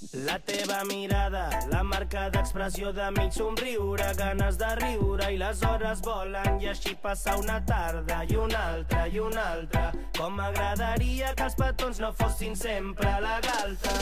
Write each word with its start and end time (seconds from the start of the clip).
La 0.00 0.38
teva 0.38 0.84
mirada, 0.84 1.48
la 1.72 1.82
marca 1.82 2.28
d'expressió 2.30 2.92
de 2.94 3.08
mig 3.16 3.32
somriure, 3.34 4.04
ganes 4.14 4.54
de 4.60 4.68
riure 4.78 5.26
i 5.34 5.40
les 5.40 5.62
hores 5.66 6.02
volen 6.06 6.60
i 6.62 6.68
així 6.70 6.92
passar 7.02 7.34
una 7.40 7.56
tarda 7.66 8.20
i 8.30 8.36
una 8.38 8.60
altra 8.74 9.08
i 9.10 9.18
una 9.18 9.48
altra. 9.56 9.88
Com 10.16 10.38
m'agradaria 10.38 11.32
que 11.34 11.48
els 11.48 11.58
petons 11.58 11.98
no 11.98 12.12
fossin 12.20 12.54
sempre 12.54 13.16
la 13.26 13.40
galta. 13.48 13.96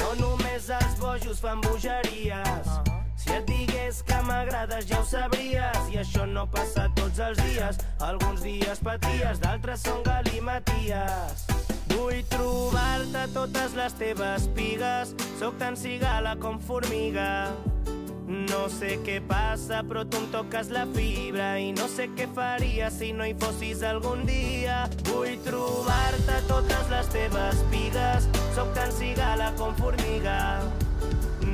No 0.00 0.10
només 0.18 0.66
els 0.80 0.98
bojos 0.98 1.44
fan 1.46 1.62
bogeries. 1.62 2.74
Si 3.14 3.30
et 3.36 3.46
digués 3.46 4.02
que 4.02 4.18
m'agrades 4.26 4.90
ja 4.90 4.98
ho 4.98 5.06
sabries 5.06 5.94
i 5.94 6.02
això 6.02 6.26
no 6.26 6.48
passa 6.50 6.90
tots 6.98 7.22
els 7.30 7.38
dies. 7.46 7.78
Alguns 8.10 8.42
dies 8.42 8.82
paties, 8.82 9.38
d'altres 9.46 9.86
són 9.86 10.02
galimaties. 10.10 11.59
Vull 11.90 12.22
trobar-te 12.30 13.26
totes 13.34 13.74
les 13.78 13.94
teves 13.98 14.48
pigues, 14.56 15.14
sóc 15.40 15.58
tan 15.60 15.76
cigala 15.76 16.36
com 16.40 16.58
formiga. 16.62 17.30
No 18.30 18.68
sé 18.70 18.92
què 19.02 19.16
passa, 19.26 19.80
però 19.86 20.04
tu 20.06 20.20
em 20.22 20.52
la 20.70 20.84
fibra 20.94 21.48
i 21.58 21.72
no 21.72 21.88
sé 21.90 22.06
què 22.14 22.28
faria 22.34 22.90
si 22.94 23.10
no 23.12 23.26
hi 23.26 23.34
fossis 23.34 23.82
algun 23.82 24.22
dia. 24.26 24.84
Vull 25.08 25.34
trobar-te 25.42 26.38
totes 26.46 26.92
les 26.92 27.10
teves 27.10 27.64
pigues, 27.72 28.28
sóc 28.54 28.70
tan 28.74 28.92
cigala 28.92 29.50
com 29.58 29.74
formiga. 29.74 30.60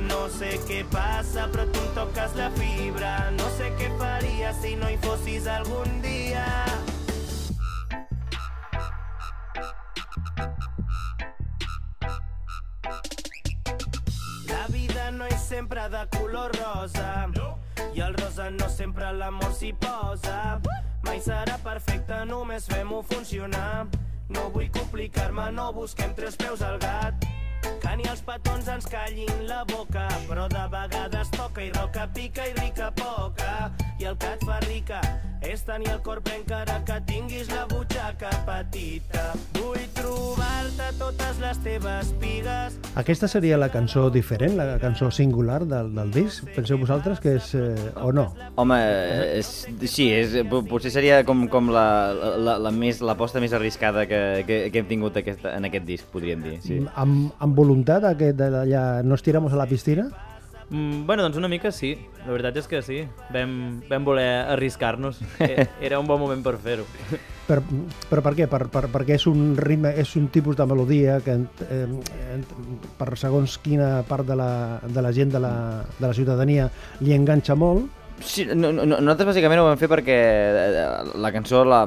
No 0.07 0.27
sé 0.37 0.59
què 0.67 0.83
passa, 0.93 1.47
però 1.51 1.65
tu 1.73 1.81
em 1.81 2.37
la 2.37 2.51
fibra. 2.59 3.15
No 3.39 3.49
sé 3.57 3.71
què 3.79 3.89
faria 3.97 4.53
si 4.61 4.75
no 4.75 4.89
hi 4.89 5.01
fossis 5.01 5.47
algun 5.47 6.01
dia. 6.01 6.06
Serà 21.27 21.57
perfecte, 21.63 22.21
només 22.29 22.67
fem-ho 22.71 23.01
funcionar. 23.09 23.87
No 24.31 24.47
vull 24.53 24.69
complicar-me, 24.75 25.49
no 25.55 25.71
busquem 25.75 26.13
tres 26.15 26.37
peus 26.39 26.63
al 26.63 26.79
gat. 26.83 27.27
Que 27.83 27.95
ni 27.99 28.07
els 28.11 28.23
petons 28.27 28.69
ens 28.71 28.87
callin 28.91 29.43
la 29.49 29.63
boca, 29.67 30.07
però 30.29 30.47
de 30.51 30.63
vegades 30.71 31.31
toca 31.35 31.65
i 31.65 31.71
roca 31.75 32.07
pica 32.15 32.47
i 32.47 32.55
rica 32.61 32.91
poca. 33.01 33.86
I 33.99 34.05
el 34.05 34.17
que 34.21 34.29
et 34.35 34.43
fa 34.45 34.59
rica 34.61 34.99
és 35.41 35.61
tenir 35.65 35.87
el 35.89 35.99
cor 36.05 36.19
ple 36.25 36.35
encara 36.37 36.79
que 36.85 36.97
tinguis 37.07 37.47
la 37.49 37.63
butxaca 37.69 38.29
petita. 38.45 39.23
Vull 39.57 39.81
trobar-te 39.97 40.89
totes 40.99 41.39
les 41.41 41.57
teves 41.65 42.11
pigues, 42.21 42.75
Aquesta 42.97 43.27
seria 43.29 43.57
la 43.61 43.67
cançó 43.69 44.07
diferent, 44.09 44.55
la 44.57 44.79
cançó 44.81 45.09
singular 45.13 45.59
del, 45.69 45.91
del 45.95 46.11
disc? 46.13 46.45
Penseu 46.55 46.79
vosaltres 46.81 47.19
que 47.21 47.35
és... 47.37 47.51
Eh, 47.57 47.73
o 48.01 48.11
no? 48.13 48.27
Home, 48.57 48.77
és, 49.37 49.51
sí, 49.85 50.07
és, 50.13 50.33
po- 50.49 50.63
potser 50.65 50.89
seria 50.93 51.19
com, 51.27 51.45
com 51.51 51.69
la, 51.73 51.85
la, 52.41 52.57
la 52.57 52.71
més 52.73 53.01
l'aposta 53.05 53.41
més 53.43 53.53
arriscada 53.53 54.07
que, 54.09 54.21
que, 54.47 54.59
que 54.73 54.81
hem 54.81 54.89
tingut 54.89 55.17
aquest, 55.21 55.45
en 55.45 55.69
aquest 55.69 55.85
disc, 55.85 56.09
podríem 56.13 56.41
dir. 56.45 56.55
Sí. 56.65 56.79
Amb, 56.97 57.29
amb 57.37 57.57
voluntat 57.57 58.05
aquest 58.15 58.41
d'allà 58.41 58.87
nos 59.05 59.21
tiramos 59.25 59.53
a 59.53 59.61
la 59.61 59.69
piscina? 59.69 60.09
Mm, 60.69 61.05
bueno, 61.07 61.23
doncs 61.23 61.37
una 61.39 61.47
mica 61.47 61.71
sí, 61.71 61.93
la 62.25 62.33
veritat 62.33 62.57
és 62.59 62.67
que 62.67 62.81
sí. 62.83 62.97
Vam, 63.31 63.81
vam 63.87 64.03
voler 64.07 64.27
arriscar-nos. 64.51 65.21
E- 65.47 65.67
Era 65.87 65.99
un 66.01 66.07
bon 66.09 66.19
moment 66.19 66.43
per 66.43 66.57
fer-ho. 66.59 66.83
Per, 67.47 67.61
però 68.09 68.23
per 68.25 68.33
què? 68.35 68.47
Per, 68.51 68.65
per, 68.73 68.81
perquè 68.91 69.15
és 69.15 69.23
un 69.31 69.53
ritme, 69.55 69.93
és 69.95 70.11
un 70.19 70.27
tipus 70.33 70.57
de 70.59 70.65
melodia 70.67 71.21
que 71.23 71.37
eh, 71.39 71.77
eh, 71.87 72.39
per 72.99 73.13
segons 73.15 73.55
quina 73.63 74.01
part 74.09 74.27
de 74.27 74.35
la, 74.35 74.49
de 74.83 75.05
la 75.05 75.13
gent 75.15 75.31
de 75.31 75.39
la, 75.39 75.53
de 75.95 76.03
la 76.09 76.13
ciutadania 76.17 76.67
li 76.99 77.15
enganxa 77.15 77.55
molt 77.55 77.87
Sí, 78.17 78.47
no, 78.49 78.71
no, 78.73 78.85
nosaltres 78.87 79.27
bàsicament 79.29 79.59
ho 79.61 79.65
vam 79.67 79.77
fer 79.77 79.87
perquè 79.91 80.15
eh, 80.17 80.93
la 81.21 81.29
cançó, 81.33 81.61
la, 81.67 81.83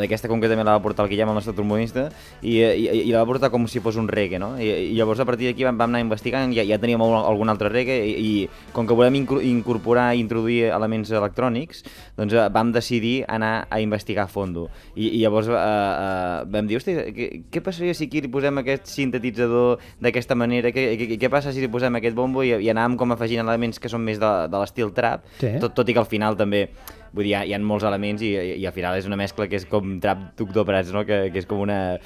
aquesta 0.00 0.30
concretament 0.30 0.64
la 0.64 0.78
va 0.78 0.82
portar 0.84 1.04
el 1.04 1.10
Guillem, 1.10 1.28
el 1.28 1.36
nostre 1.36 1.52
trombonista, 1.52 2.06
i, 2.40 2.54
i, 2.56 2.86
i 3.02 3.10
la 3.12 3.20
va 3.20 3.28
portar 3.28 3.50
com 3.52 3.66
si 3.68 3.82
fos 3.84 3.98
un 4.00 4.08
reggae, 4.08 4.40
no? 4.40 4.54
I, 4.56 4.70
i 4.88 4.94
llavors 4.96 5.20
a 5.20 5.26
partir 5.28 5.50
d'aquí 5.50 5.66
vam, 5.68 5.76
vam 5.76 5.92
anar 5.92 6.00
investigant, 6.06 6.54
ja, 6.56 6.64
ja 6.64 6.78
teníem 6.80 7.04
algun, 7.04 7.52
altre 7.52 7.68
reggae, 7.68 7.98
i, 8.08 8.14
i 8.16 8.72
com 8.72 8.88
que 8.88 8.96
volem 8.96 9.20
incorporar 9.20 10.06
i 10.16 10.22
introduir 10.24 10.70
elements 10.70 11.12
electrònics, 11.12 11.84
doncs 12.16 12.38
eh, 12.38 12.46
vam 12.54 12.72
decidir 12.72 13.14
anar 13.28 13.66
a 13.68 13.82
investigar 13.84 14.24
a 14.24 14.32
fondo. 14.32 14.70
I, 14.94 15.10
i 15.18 15.20
llavors 15.20 15.52
eh, 15.52 15.60
eh, 15.60 16.48
vam 16.56 16.70
dir, 16.70 16.80
hosti, 16.80 16.96
què, 17.12 17.28
què 17.52 17.64
passaria 17.64 17.92
si 17.98 18.08
aquí 18.08 18.24
li 18.24 18.32
posem 18.32 18.62
aquest 18.64 18.88
sintetitzador 18.88 19.84
d'aquesta 20.00 20.38
manera? 20.38 20.72
Què, 20.72 20.88
què, 20.96 21.20
què 21.20 21.32
passa 21.32 21.52
si 21.52 21.60
li 21.60 21.70
posem 21.72 22.00
aquest 22.00 22.16
bombo? 22.16 22.40
I, 22.40 22.56
i 22.56 22.72
anàvem 22.72 22.96
com 23.04 23.12
afegint 23.12 23.44
elements 23.44 23.82
que 23.82 23.92
són 23.92 24.00
més 24.08 24.16
de, 24.22 24.32
de 24.48 24.64
l'estil 24.64 24.96
trap, 24.96 25.28
Sí. 25.42 25.56
tot, 25.62 25.74
tot 25.74 25.88
i 25.90 25.96
que 25.96 26.02
al 26.02 26.10
final 26.10 26.38
també 26.38 26.68
vull 27.12 27.26
dir, 27.26 27.32
hi 27.32 27.36
ha, 27.36 27.44
hi 27.44 27.54
ha 27.54 27.60
molts 27.60 27.84
elements 27.84 28.24
i, 28.24 28.32
i, 28.32 28.56
i 28.62 28.66
al 28.66 28.74
final 28.74 28.96
és 28.96 29.06
una 29.08 29.18
mescla 29.20 29.46
que 29.50 29.58
és 29.60 29.66
com 29.68 29.98
trap 30.00 30.32
Doctor 30.38 30.64
Prats, 30.68 30.92
no? 30.94 31.04
que, 31.08 31.26
que 31.32 31.42
és 31.42 31.48
com 31.48 31.60
una 31.60 31.98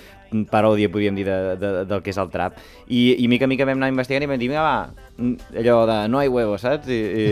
paròdia, 0.50 0.90
podríem 0.90 1.14
dir, 1.14 1.26
de, 1.28 1.54
de, 1.60 1.72
del 1.86 2.02
que 2.02 2.10
és 2.10 2.18
el 2.18 2.30
trap. 2.32 2.58
I, 2.88 3.14
I 3.22 3.28
mica 3.30 3.46
a 3.46 3.50
mica 3.50 3.66
vam 3.68 3.78
anar 3.78 3.92
investigant 3.92 4.26
i 4.26 4.30
vam 4.30 4.40
dir, 4.42 4.50
vinga, 4.50 4.64
va, 4.66 5.06
mm, 5.14 5.58
allò 5.62 5.78
de 5.86 5.98
no 6.10 6.20
hay 6.22 6.32
huevos, 6.32 6.64
saps? 6.66 6.90
I, 6.90 6.98
i, 6.98 7.26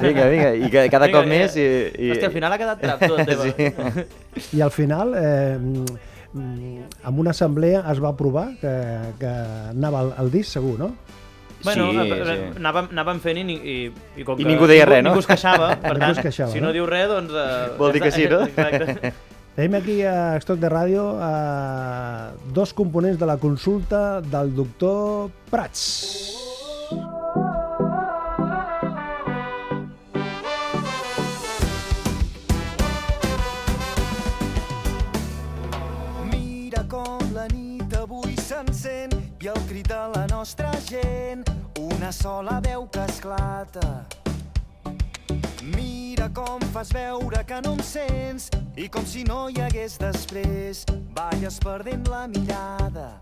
vinga, 0.00 0.28
vinga, 0.32 0.54
i 0.56 0.88
cada 0.92 1.10
cop 1.12 1.28
més... 1.28 1.58
I, 1.60 1.66
i... 1.92 2.12
Hòstia, 2.14 2.30
al 2.30 2.36
final 2.38 2.56
ha 2.56 2.60
quedat 2.62 2.84
trap 2.86 3.04
tot, 3.04 3.24
teva. 3.28 3.50
Sí. 4.40 4.56
i 4.56 4.60
al 4.62 4.70
final 4.70 5.12
eh, 5.18 5.58
mm, 5.58 6.82
en 7.10 7.18
una 7.18 7.34
assemblea 7.34 7.82
es 7.90 8.00
va 8.00 8.14
aprovar 8.14 8.52
que, 8.60 8.74
que 9.20 9.32
anava 9.74 10.06
al, 10.06 10.14
al 10.22 10.30
disc 10.32 10.54
segur, 10.56 10.78
no? 10.80 10.94
Bueno, 11.64 11.90
Sí, 11.92 11.98
sí, 12.08 12.18
sí. 12.24 12.36
Anàvem, 12.56 12.86
anàvem 12.94 13.18
fent 13.20 13.40
i, 13.42 13.56
i, 13.56 13.74
i 14.16 14.24
com 14.24 14.38
I 14.40 14.44
que 14.44 14.48
ningú 14.48 14.68
deia 14.70 14.86
res, 14.88 15.02
no? 15.04 15.10
Ningú 15.10 15.20
es 15.24 15.28
queixava, 15.28 15.74
per 15.82 15.96
Ningú 15.98 16.14
tant, 16.14 16.22
queixava, 16.24 16.52
si 16.54 16.60
no? 16.62 16.68
no 16.70 16.76
diu 16.76 16.86
res, 16.88 17.08
doncs... 17.10 17.34
Uh, 17.34 17.76
Vol 17.80 17.92
dir 17.96 18.02
que 18.06 18.12
sí, 18.14 18.24
no? 18.30 18.42
Exacte. 18.48 19.12
Tenim 19.56 19.74
aquí 19.76 19.96
a 20.06 20.36
Estoc 20.38 20.60
de 20.62 20.70
Ràdio 20.72 21.02
eh, 21.20 22.30
dos 22.54 22.72
components 22.72 23.18
de 23.20 23.26
la 23.28 23.36
consulta 23.42 24.20
del 24.22 24.54
doctor 24.56 25.28
Prats. 25.50 26.38
Mira 36.30 36.84
com 36.88 37.18
la 37.34 37.46
nit 37.52 37.94
avui 37.98 38.36
s'encén 38.38 39.14
i 39.42 39.50
el 39.52 39.60
crit 39.70 39.88
de 39.90 40.00
la 40.14 40.26
nostra 40.30 40.70
gent, 40.86 41.44
una 42.10 42.12
sola 42.12 42.60
veu 42.60 42.88
que 42.90 42.98
esclata. 43.06 44.04
Mira 45.62 46.28
com 46.34 46.58
fas 46.72 46.90
veure 46.90 47.44
que 47.46 47.60
no 47.62 47.76
em 47.76 47.82
sents 47.86 48.48
i 48.74 48.88
com 48.90 49.06
si 49.06 49.22
no 49.22 49.44
hi 49.46 49.60
hagués 49.62 49.94
després, 50.00 50.82
balles 51.14 51.60
perdent 51.62 52.10
la 52.10 52.24
mirada. 52.26 53.12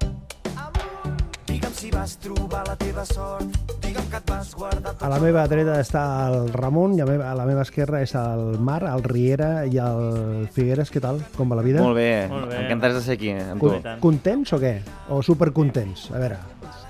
Digue'm 1.44 1.76
si 1.76 1.90
vas 1.92 2.16
trobar 2.16 2.64
la 2.64 2.78
teva 2.80 3.04
sort, 3.04 3.60
digue'm 3.84 4.08
que 4.08 4.22
et 4.22 4.30
vas 4.30 4.54
guardar 4.56 4.96
A 5.04 5.12
la 5.12 5.20
meva 5.20 5.44
dreta 5.52 5.76
està 5.84 6.04
el 6.30 6.48
Ramon 6.56 6.96
i 6.96 7.04
a, 7.04 7.08
meva, 7.08 7.28
a 7.28 7.36
la 7.36 7.44
meva 7.44 7.68
esquerra 7.68 8.00
és 8.00 8.16
el 8.16 8.56
Mar, 8.56 8.80
el 8.88 9.04
Riera 9.04 9.66
i 9.68 9.76
el 9.84 10.48
Figueres. 10.54 10.88
Què 10.88 11.04
tal? 11.04 11.20
Com 11.36 11.52
va 11.52 11.60
la 11.60 11.66
vida? 11.66 11.84
Molt 11.84 12.00
bé, 12.00 12.24
Molt 12.32 12.48
bé. 12.48 12.64
encantats 12.64 13.02
de 13.02 13.04
ser 13.04 13.20
aquí 13.20 13.36
amb 13.36 13.60
tu. 13.60 13.74
Contents 14.00 14.56
o 14.56 14.64
què? 14.64 14.78
O 15.12 15.20
supercontents? 15.20 16.08
A 16.14 16.22
veure, 16.24 16.40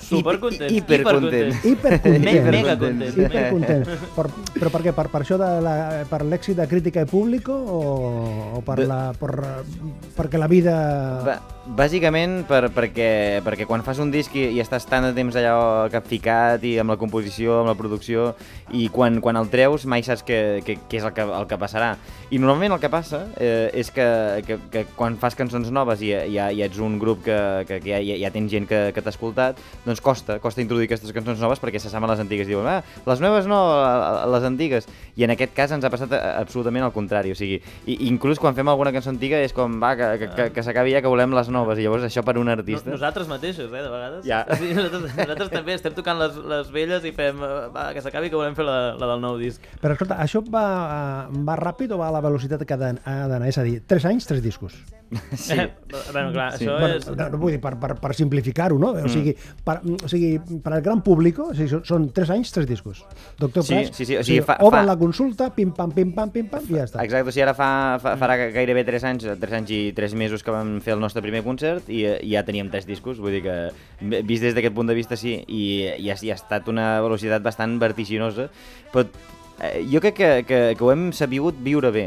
Supercontents. 0.09 0.73
Hipercontents. 0.73 1.65
hipercontents. 1.65 2.25
Me- 2.45 2.53
mega 2.57 2.79
contents. 2.81 3.19
Hipercontents. 3.19 4.09
Per, 4.17 4.27
però 4.57 4.73
per 4.73 4.83
què? 4.87 4.95
Per, 4.97 5.07
per 5.13 5.23
això 5.25 5.39
de 5.41 5.51
la, 5.65 5.77
per 6.09 6.23
l'èxit 6.25 6.59
de 6.59 6.67
crítica 6.71 7.05
i 7.05 7.11
públic 7.11 7.53
o, 7.53 7.61
o 8.59 8.65
per 8.67 8.81
la, 8.89 9.03
per, 9.19 9.35
perquè 10.17 10.41
la 10.41 10.51
vida... 10.51 10.75
Ba 11.29 11.39
bàsicament 11.69 12.47
per, 12.49 12.71
perquè, 12.73 13.41
perquè 13.45 13.67
quan 13.69 13.83
fas 13.85 13.99
un 14.01 14.11
disc 14.13 14.33
i, 14.39 14.47
i 14.57 14.61
estàs 14.63 14.87
tant 14.89 15.05
de 15.05 15.13
temps 15.17 15.37
allà 15.37 15.89
capficat 15.93 16.63
i 16.65 16.79
amb 16.81 16.95
la 16.95 16.97
composició, 17.01 17.59
amb 17.61 17.69
la 17.69 17.77
producció 17.77 18.31
i 18.73 18.87
quan, 18.93 19.21
quan 19.25 19.37
el 19.37 19.51
treus 19.53 19.85
mai 19.91 20.05
saps 20.07 20.25
què, 20.27 20.39
què, 20.65 20.79
què 20.89 21.01
és 21.01 21.05
el 21.05 21.13
que, 21.17 21.27
el 21.41 21.49
que 21.51 21.59
passarà 21.61 21.91
i 22.33 22.41
normalment 22.41 22.77
el 22.77 22.81
que 22.81 22.91
passa 22.93 23.25
eh, 23.37 23.69
és 23.77 23.93
que, 23.93 24.07
que, 24.47 24.59
que 24.73 24.85
quan 24.97 25.19
fas 25.21 25.37
cançons 25.37 25.69
noves 25.75 26.03
i 26.05 26.13
ja, 26.33 26.49
ja 26.49 26.69
ets 26.69 26.81
un 26.81 26.99
grup 27.01 27.25
que, 27.27 27.39
que, 27.69 27.83
que 27.85 27.93
ja, 27.93 28.01
ja, 28.01 28.17
ja 28.25 28.33
tens 28.33 28.53
gent 28.53 28.69
que, 28.71 28.81
que 28.97 29.05
t'ha 29.05 29.13
escoltat 29.13 29.61
doncs 29.85 29.98
costa, 30.05 30.39
costa 30.43 30.63
introduir 30.63 30.89
aquestes 30.89 31.13
cançons 31.17 31.41
noves 31.43 31.61
perquè 31.63 31.81
s'assemblen 31.83 32.11
a 32.11 32.15
les 32.17 32.23
antigues 32.25 32.49
i 32.49 32.55
diuen, 32.55 32.67
ah, 32.71 32.83
les 33.07 33.23
noves 33.25 33.49
no, 33.51 33.59
les 34.33 34.47
antigues 34.49 34.89
i 35.19 35.25
en 35.27 35.35
aquest 35.35 35.55
cas 35.57 35.73
ens 35.77 35.85
ha 35.85 35.91
passat 35.93 36.13
eh, 36.17 36.21
absolutament 36.41 36.87
el 36.87 36.93
contrari 36.95 37.33
o 37.33 37.39
sigui, 37.39 37.61
i, 37.87 37.99
inclús 38.09 38.41
quan 38.43 38.57
fem 38.57 38.69
alguna 38.69 38.93
cançó 38.95 39.11
antiga 39.13 39.41
és 39.45 39.55
com, 39.57 39.79
va, 39.83 39.95
que, 39.99 40.11
que, 40.23 40.29
que, 40.35 40.49
que 40.57 40.67
s'acabi 40.67 40.95
ja 40.97 41.03
que 41.05 41.11
volem 41.13 41.35
les 41.37 41.49
noves 41.53 41.79
i 41.79 41.87
llavors 41.87 42.07
això 42.09 42.25
per 42.27 42.37
un 42.39 42.49
artista 42.53 42.89
No, 42.91 42.97
nosaltres 42.97 43.29
mateixos, 43.29 43.69
eh, 43.73 43.83
de 43.83 43.89
vegades. 43.91 44.25
Ja. 44.27 44.45
Sí, 44.59 44.73
nosaltres, 44.75 45.17
nosaltres 45.17 45.51
també 45.53 45.75
estem 45.75 45.97
tocant 45.97 46.19
les, 46.21 46.37
les 46.51 46.71
velles 46.75 47.05
i 47.09 47.13
fem, 47.17 47.41
va, 47.75 47.89
que 47.95 48.03
s'acabi 48.05 48.31
que 48.31 48.39
volem 48.39 48.57
fer 48.59 48.67
la, 48.67 48.79
la 48.99 49.11
del 49.13 49.23
nou 49.23 49.39
disc. 49.41 49.65
Però 49.83 49.95
escolta, 49.97 50.19
això 50.23 50.43
va, 50.45 51.29
va 51.47 51.57
ràpid 51.59 51.93
o 51.95 51.99
va 52.01 52.09
a 52.09 52.15
la 52.19 52.23
velocitat 52.25 52.65
que 52.67 52.77
ha 52.77 52.81
d'anar? 52.81 53.49
És 53.49 53.59
a 53.59 53.67
dir, 53.67 53.81
3 53.89 54.09
anys, 54.13 54.29
3 54.31 54.43
discos. 54.45 54.79
Sí. 55.39 55.55
Eh, 55.57 55.71
bueno, 56.13 56.33
clar, 56.35 56.51
Sí. 56.59 56.67
això 56.67 56.79
Bueno, 56.79 56.97
és... 56.99 57.07
no, 57.09 57.29
no 57.33 57.39
vull 57.41 57.55
dir 57.55 57.61
per, 57.65 57.75
per, 57.81 57.95
per 58.01 58.11
simplificar-ho, 58.17 58.77
no? 58.81 58.93
Mm. 58.93 59.07
O 59.09 59.13
sigui, 59.13 59.33
per, 59.65 59.79
o 59.97 60.09
sigui, 60.11 60.37
per 60.63 60.73
al 60.77 60.83
gran 60.85 61.01
públic, 61.07 61.39
o 61.41 61.49
sigui, 61.55 61.69
són, 61.71 61.83
són 61.89 62.07
tres 62.15 62.29
anys, 62.35 62.51
tres 62.53 62.67
discos. 62.69 63.05
Doctor 63.41 63.65
Sí, 63.65 63.75
Prats, 63.75 63.97
sí, 63.97 64.05
sí, 64.09 64.17
o 64.19 64.25
sigui, 64.27 64.41
fa- 64.45 64.59
obren 64.61 64.85
fa- 64.85 64.91
la 64.93 64.97
consulta, 65.01 65.49
pim-pam, 65.55 65.93
pim-pam, 65.97 66.31
pim-pam, 66.35 66.67
i 66.69 66.77
ja 66.79 66.85
està. 66.89 67.03
Exacte, 67.05 67.29
o 67.31 67.33
sigui, 67.35 67.45
ara 67.47 67.55
fa, 67.57 67.71
fa, 68.03 68.17
farà 68.21 68.37
gairebé 68.53 68.85
3 68.89 69.05
anys, 69.13 69.27
3 69.41 69.57
anys 69.61 69.71
i 69.75 69.81
3 69.97 70.15
mesos 70.19 70.43
que 70.45 70.51
vam 70.55 70.77
fer 70.85 70.95
el 70.97 71.01
nostre 71.01 71.23
primer 71.25 71.45
concert 71.47 71.89
i, 71.89 72.03
i 72.05 72.35
ja 72.35 72.45
teníem 72.45 72.69
3 72.73 72.87
discos, 72.89 73.19
vull 73.23 73.33
dir 73.39 73.43
que 73.47 73.57
vist 74.29 74.43
des 74.45 74.55
d'aquest 74.55 74.75
punt 74.77 74.89
de 74.93 74.99
vista 74.99 75.17
sí, 75.17 75.39
i, 75.47 75.65
i, 75.97 76.11
ha, 76.11 76.19
i 76.21 76.31
ha 76.31 76.37
estat 76.39 76.69
una 76.69 77.01
velocitat 77.05 77.43
bastant 77.43 77.79
vertiginosa, 77.81 78.49
però 78.93 79.07
eh, 79.63 79.85
jo 79.91 80.01
crec 80.05 80.15
que, 80.19 80.31
que, 80.47 80.61
que 80.79 80.85
ho 80.85 80.93
hem 80.93 81.09
sabut 81.17 81.57
viure 81.65 81.91
bé, 81.95 82.07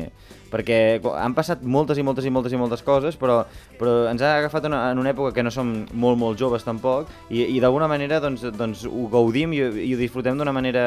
perquè 0.52 1.00
han 1.16 1.36
passat 1.38 1.64
moltes 1.64 2.00
i 2.02 2.06
moltes 2.06 2.28
i 2.28 2.34
moltes 2.34 2.54
i 2.54 2.60
moltes 2.60 2.84
coses, 2.86 3.18
però, 3.20 3.42
però 3.80 3.96
ens 4.12 4.22
ha 4.22 4.36
agafat 4.38 4.68
una, 4.70 4.84
en 4.92 5.02
una 5.02 5.14
època 5.14 5.34
que 5.36 5.46
no 5.46 5.54
som 5.54 5.72
molt, 5.94 6.20
molt 6.22 6.40
joves 6.40 6.66
tampoc, 6.68 7.10
i, 7.30 7.44
i 7.56 7.60
d'alguna 7.64 7.90
manera 7.92 8.20
doncs, 8.24 8.46
doncs 8.58 8.86
ho 8.90 9.08
gaudim 9.12 9.56
i, 9.56 9.62
i 9.88 9.92
ho 9.96 10.00
disfrutem 10.00 10.38
d'una 10.40 10.56
manera 10.56 10.86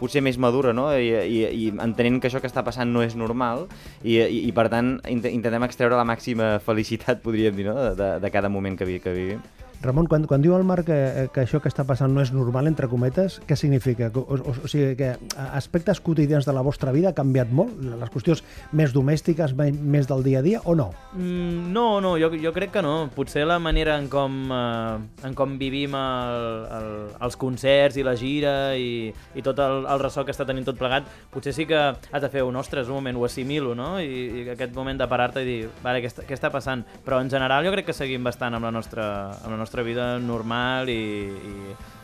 potser 0.00 0.22
més 0.24 0.38
madura, 0.42 0.74
no? 0.76 0.90
I, 0.92 1.12
i, 1.24 1.42
i 1.46 1.68
entenent 1.72 2.20
que 2.20 2.30
això 2.30 2.42
que 2.42 2.50
està 2.50 2.64
passant 2.66 2.90
no 2.92 3.04
és 3.06 3.16
normal, 3.18 3.66
i, 4.02 4.18
i, 4.18 4.42
i 4.48 4.54
per 4.56 4.68
tant 4.72 4.96
int 5.08 5.24
intentem 5.30 5.64
extreure 5.66 5.98
la 5.98 6.06
màxima 6.08 6.56
felicitat, 6.64 7.22
podríem 7.24 7.56
dir, 7.56 7.70
no? 7.70 7.94
de, 7.96 8.16
de 8.22 8.34
cada 8.34 8.50
moment 8.52 8.76
que, 8.78 8.88
vi, 8.88 9.00
que 9.02 9.14
vivim. 9.14 9.44
Ramon, 9.86 10.08
quan, 10.10 10.26
quan 10.28 10.42
diu 10.44 10.56
el 10.56 10.66
Marc 10.66 10.86
que, 10.90 11.28
que 11.34 11.44
això 11.44 11.60
que 11.62 11.70
està 11.70 11.86
passant 11.88 12.12
no 12.12 12.22
és 12.22 12.32
normal, 12.34 12.68
entre 12.70 12.88
cometes, 12.90 13.40
què 13.46 13.56
significa? 13.58 14.10
O, 14.14 14.24
o, 14.36 14.54
o 14.64 14.70
sigui, 14.70 14.94
que 14.98 15.14
aspectes 15.56 16.00
quotidians 16.04 16.46
de 16.46 16.54
la 16.54 16.64
vostra 16.66 16.92
vida 16.94 17.12
han 17.12 17.18
canviat 17.18 17.52
molt? 17.54 17.74
Les 17.86 18.12
qüestions 18.12 18.42
més 18.76 18.94
domèstiques, 18.94 19.54
més 19.56 20.10
del 20.10 20.24
dia 20.26 20.40
a 20.40 20.44
dia, 20.46 20.62
o 20.64 20.76
no? 20.78 20.90
Mm, 21.14 21.72
no, 21.74 22.00
no, 22.04 22.16
jo, 22.20 22.30
jo 22.40 22.52
crec 22.56 22.74
que 22.76 22.84
no. 22.84 23.08
Potser 23.16 23.46
la 23.48 23.58
manera 23.62 23.96
en 24.00 24.08
com, 24.12 24.36
eh, 24.52 25.26
en 25.26 25.36
com 25.38 25.56
vivim 25.60 25.94
el, 25.98 26.46
el, 26.78 26.90
els 27.26 27.38
concerts 27.40 27.98
i 28.00 28.06
la 28.06 28.16
gira 28.18 28.54
i, 28.78 29.10
i 29.34 29.44
tot 29.46 29.60
el, 29.62 29.84
el 29.86 30.02
ressò 30.02 30.24
que 30.26 30.34
està 30.34 30.46
tenint 30.48 30.66
tot 30.68 30.78
plegat, 30.78 31.08
potser 31.32 31.54
sí 31.56 31.66
que 31.68 31.78
has 31.78 32.22
de 32.22 32.30
fer 32.32 32.44
un, 32.46 32.56
ostres, 32.56 32.90
un 32.90 33.00
moment, 33.00 33.18
ho 33.18 33.26
assimilo, 33.28 33.74
no? 33.78 33.96
I, 34.00 34.42
i 34.42 34.46
aquest 34.56 34.74
moment 34.76 34.98
de 35.00 35.08
parar-te 35.10 35.44
i 35.44 35.48
dir, 35.48 35.58
vale, 35.84 36.02
què 36.04 36.10
està, 36.10 36.26
què 36.26 36.36
està 36.36 36.50
passant? 36.54 36.84
Però 37.04 37.20
en 37.22 37.30
general 37.32 37.66
jo 37.66 37.74
crec 37.74 37.90
que 37.90 37.96
seguim 37.96 38.24
bastant 38.26 38.56
amb 38.56 38.66
la 38.66 38.72
nostra, 38.74 39.06
amb 39.42 39.52
la 39.54 39.60
nostra 39.60 39.75
vida 39.82 40.18
normal 40.18 40.88
i, 40.88 40.96
i, 41.32 41.54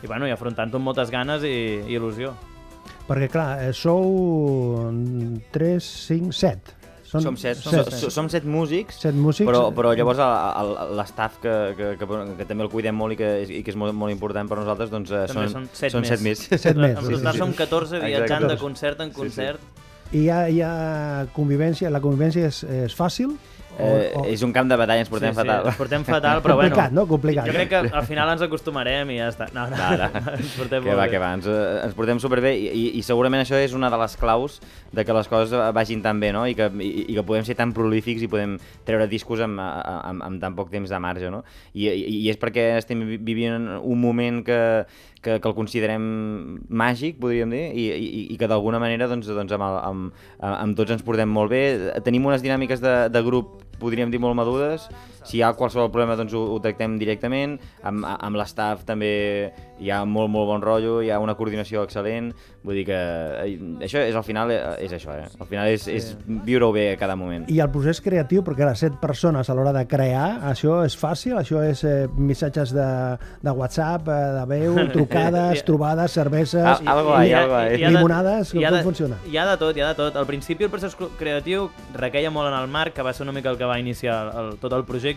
i, 0.03 0.07
bueno, 0.07 0.27
i 0.27 0.31
afrontant-ho 0.35 0.77
amb 0.77 0.85
moltes 0.91 1.09
ganes 1.13 1.43
i, 1.47 1.53
i 1.87 1.97
il·lusió. 1.97 2.33
Perquè, 3.07 3.27
clar, 3.31 3.49
eh, 3.65 3.73
sou 3.73 4.91
3, 5.51 5.83
5, 6.07 6.31
7. 6.33 6.79
Som 7.13 7.35
set, 7.37 7.59
som, 7.61 7.75
som, 7.93 8.09
som 8.09 8.29
set 8.31 8.41
músics, 8.49 8.95
Set 9.03 9.13
músics. 9.13 9.45
però, 9.45 9.67
però 9.69 9.91
llavors 9.93 10.17
l'estaf 10.97 11.35
que, 11.43 11.51
que, 11.77 11.89
que, 11.99 12.07
que 12.39 12.47
també 12.49 12.65
el 12.65 12.71
cuidem 12.73 12.95
molt 12.97 13.13
i 13.13 13.17
que, 13.19 13.27
és- 13.43 13.51
i 13.53 13.59
que 13.61 13.69
és 13.69 13.77
molt, 13.77 13.93
molt 13.93 14.09
important 14.11 14.49
per 14.49 14.57
nosaltres 14.57 14.89
doncs, 14.89 15.11
eh, 15.13 15.27
També 15.29 15.43
són, 15.51 15.67
són 15.67 15.69
set 15.77 15.91
són 15.93 16.01
més. 16.01 16.09
set 16.09 16.23
més. 16.25 16.41
Set 16.63 16.75
més, 16.79 16.97
En 16.97 17.03
sí, 17.05 17.11
sí, 17.11 17.19
total 17.19 17.33
sí. 17.37 17.43
som 17.43 17.53
14 17.53 17.99
viatjant 18.01 18.23
Exacte. 18.23 18.49
de 18.55 18.57
concert 18.57 19.01
en 19.05 19.11
concert. 19.13 19.59
I 20.11 20.23
hi 20.23 20.29
ha, 20.33 20.39
hi 20.49 20.61
ha 20.65 20.73
convivència, 21.35 21.91
la 21.93 22.01
convivència 22.01 22.47
és, 22.49 22.63
és 22.87 22.97
fàcil? 22.97 23.37
Eh, 23.73 24.33
és 24.33 24.41
un 24.45 24.51
camp 24.53 24.69
de 24.69 24.75
batalla, 24.77 25.01
ens 25.01 25.09
portem 25.09 25.31
sí, 25.33 25.37
fatal. 25.39 25.63
Sí, 25.63 25.71
ens 25.71 25.77
portem 25.79 26.03
fatal, 26.05 26.41
però 26.45 26.55
bueno... 26.59 26.69
Complicat, 26.75 26.91
no? 26.93 27.05
Complicat. 27.09 27.47
Jo 27.49 27.53
crec 27.55 27.69
que 27.71 27.79
al 27.97 28.05
final 28.05 28.29
ens 28.35 28.43
acostumarem 28.45 29.09
i 29.09 29.17
ja 29.17 29.31
està. 29.31 29.47
No, 29.55 29.63
no, 29.71 29.77
No, 29.79 29.97
no. 29.97 30.33
ens 30.37 30.51
portem 30.59 30.83
Que 30.83 30.91
molt 30.91 30.99
va, 30.99 31.07
bé. 31.07 31.11
que 31.15 31.21
va, 31.23 31.31
ens, 31.39 31.47
eh, 31.49 31.79
ens 31.87 31.95
portem 31.97 32.21
superbé 32.21 32.51
i, 32.59 32.67
i, 32.69 32.83
i 32.99 33.03
segurament 33.05 33.41
això 33.41 33.57
és 33.57 33.73
una 33.73 33.89
de 33.89 33.97
les 34.03 34.13
claus 34.21 34.59
de 34.93 35.05
que 35.07 35.15
les 35.17 35.27
coses 35.31 35.73
vagin 35.73 36.03
tan 36.05 36.19
bé, 36.21 36.29
no? 36.35 36.45
I 36.45 36.53
que, 36.59 36.69
i, 36.85 36.91
i 37.09 37.17
que 37.17 37.25
podem 37.25 37.47
ser 37.49 37.57
tan 37.57 37.73
prolífics 37.73 38.21
i 38.21 38.29
podem 38.29 38.59
treure 38.85 39.09
discos 39.09 39.41
amb, 39.41 39.57
amb, 39.57 40.21
amb 40.29 40.39
tan 40.43 40.53
poc 40.59 40.69
temps 40.69 40.93
de 40.93 40.99
marge, 41.01 41.33
no? 41.33 41.41
I, 41.73 41.89
i, 41.89 42.19
i 42.21 42.29
és 42.29 42.37
perquè 42.37 42.75
estem 42.77 43.01
vi- 43.09 43.17
vivint 43.25 43.71
un 43.81 43.99
moment 43.99 44.43
que, 44.45 44.59
que, 45.23 45.39
que 45.41 45.49
el 45.49 45.57
considerem 45.57 46.05
màgic, 46.69 47.17
podríem 47.21 47.49
dir, 47.53 47.65
i, 47.73 47.89
i, 47.97 48.23
i 48.35 48.37
que 48.37 48.47
d'alguna 48.51 48.77
manera 48.81 49.09
doncs, 49.09 49.27
doncs 49.33 49.57
amb, 49.57 49.65
el, 49.65 49.81
amb, 49.81 50.23
amb 50.53 50.77
tots 50.77 50.93
ens 50.93 51.03
portem 51.05 51.29
molt 51.33 51.49
bé. 51.53 51.63
Tenim 52.05 52.25
unes 52.29 52.43
dinàmiques 52.45 52.83
de, 52.83 52.95
de 53.09 53.21
grup 53.25 53.62
podríem 53.83 54.11
dir 54.13 54.21
molt 54.23 54.37
madures, 54.39 54.87
si 55.23 55.37
hi 55.37 55.41
ha 55.43 55.53
qualsevol 55.53 55.89
problema 55.91 56.15
doncs 56.19 56.33
ho, 56.33 56.41
ho 56.53 56.59
tractem 56.61 56.97
directament, 56.99 57.57
amb, 57.83 58.05
amb 58.05 58.35
l'estaf 58.39 58.83
també 58.85 59.51
hi 59.83 59.89
ha 59.91 60.03
molt 60.05 60.29
molt 60.31 60.47
bon 60.47 60.61
rotllo, 60.61 61.01
hi 61.03 61.09
ha 61.11 61.19
una 61.19 61.35
coordinació 61.35 61.83
excel·lent, 61.83 62.31
vull 62.63 62.75
dir 62.79 62.85
que 62.87 62.95
eh, 62.97 63.57
això 63.83 63.99
és 64.03 64.15
al 64.15 64.23
final 64.23 64.51
eh, 64.51 64.59
és 64.85 64.93
això, 64.95 65.11
eh? 65.17 65.25
al 65.39 65.47
final 65.49 65.67
és, 65.67 65.87
és 65.91 66.13
viure-ho 66.27 66.71
bé 66.71 66.93
a 66.93 66.97
cada 66.97 67.15
moment. 67.19 67.45
I 67.51 67.59
el 67.59 67.71
procés 67.73 67.99
creatiu, 68.01 68.43
perquè 68.43 68.63
ara 68.67 68.75
set 68.79 68.95
persones 69.01 69.49
a 69.49 69.55
l'hora 69.57 69.73
de 69.75 69.85
crear, 69.87 70.39
això 70.51 70.81
és 70.85 70.95
fàcil? 70.99 71.35
Això 71.41 71.63
és 71.65 71.83
eh, 71.83 72.07
missatges 72.15 72.71
de, 72.75 72.87
de 73.43 73.51
WhatsApp, 73.51 74.07
eh, 74.07 74.19
de 74.39 74.45
veu, 74.53 74.77
trucades, 74.95 75.59
Ja. 75.59 75.65
trobades, 75.67 76.11
cerveses, 76.11 76.63
Ah, 76.63 76.79
algo 76.95 77.15
hay, 77.15 77.29
i- 77.31 77.33
algo 77.33 77.57
de- 77.57 77.77
limonades, 77.89 78.53
hi 78.53 78.63
ha 78.63 78.69
com 78.69 78.77
de- 78.77 78.83
funciona? 78.83 79.17
Hi 79.29 79.37
ha 79.37 79.45
de 79.51 79.57
tot, 79.57 79.75
hi 79.77 79.81
ha 79.81 79.87
de 79.91 79.95
tot. 79.95 80.15
Al 80.15 80.25
principi 80.25 80.63
el 80.63 80.69
procés 80.71 80.95
creatiu 81.19 81.69
requeia 81.93 82.31
molt 82.31 82.47
en 82.51 82.57
el 82.59 82.67
Marc, 82.71 82.93
que 82.93 83.01
va 83.03 83.13
ser 83.13 83.23
una 83.27 83.31
mica 83.35 83.49
el 83.49 83.57
que 83.57 83.65
va 83.65 83.79
iniciar 83.79 84.31
el, 84.39 84.55
tot 84.59 84.73
el 84.73 84.83
projecte, 84.85 85.12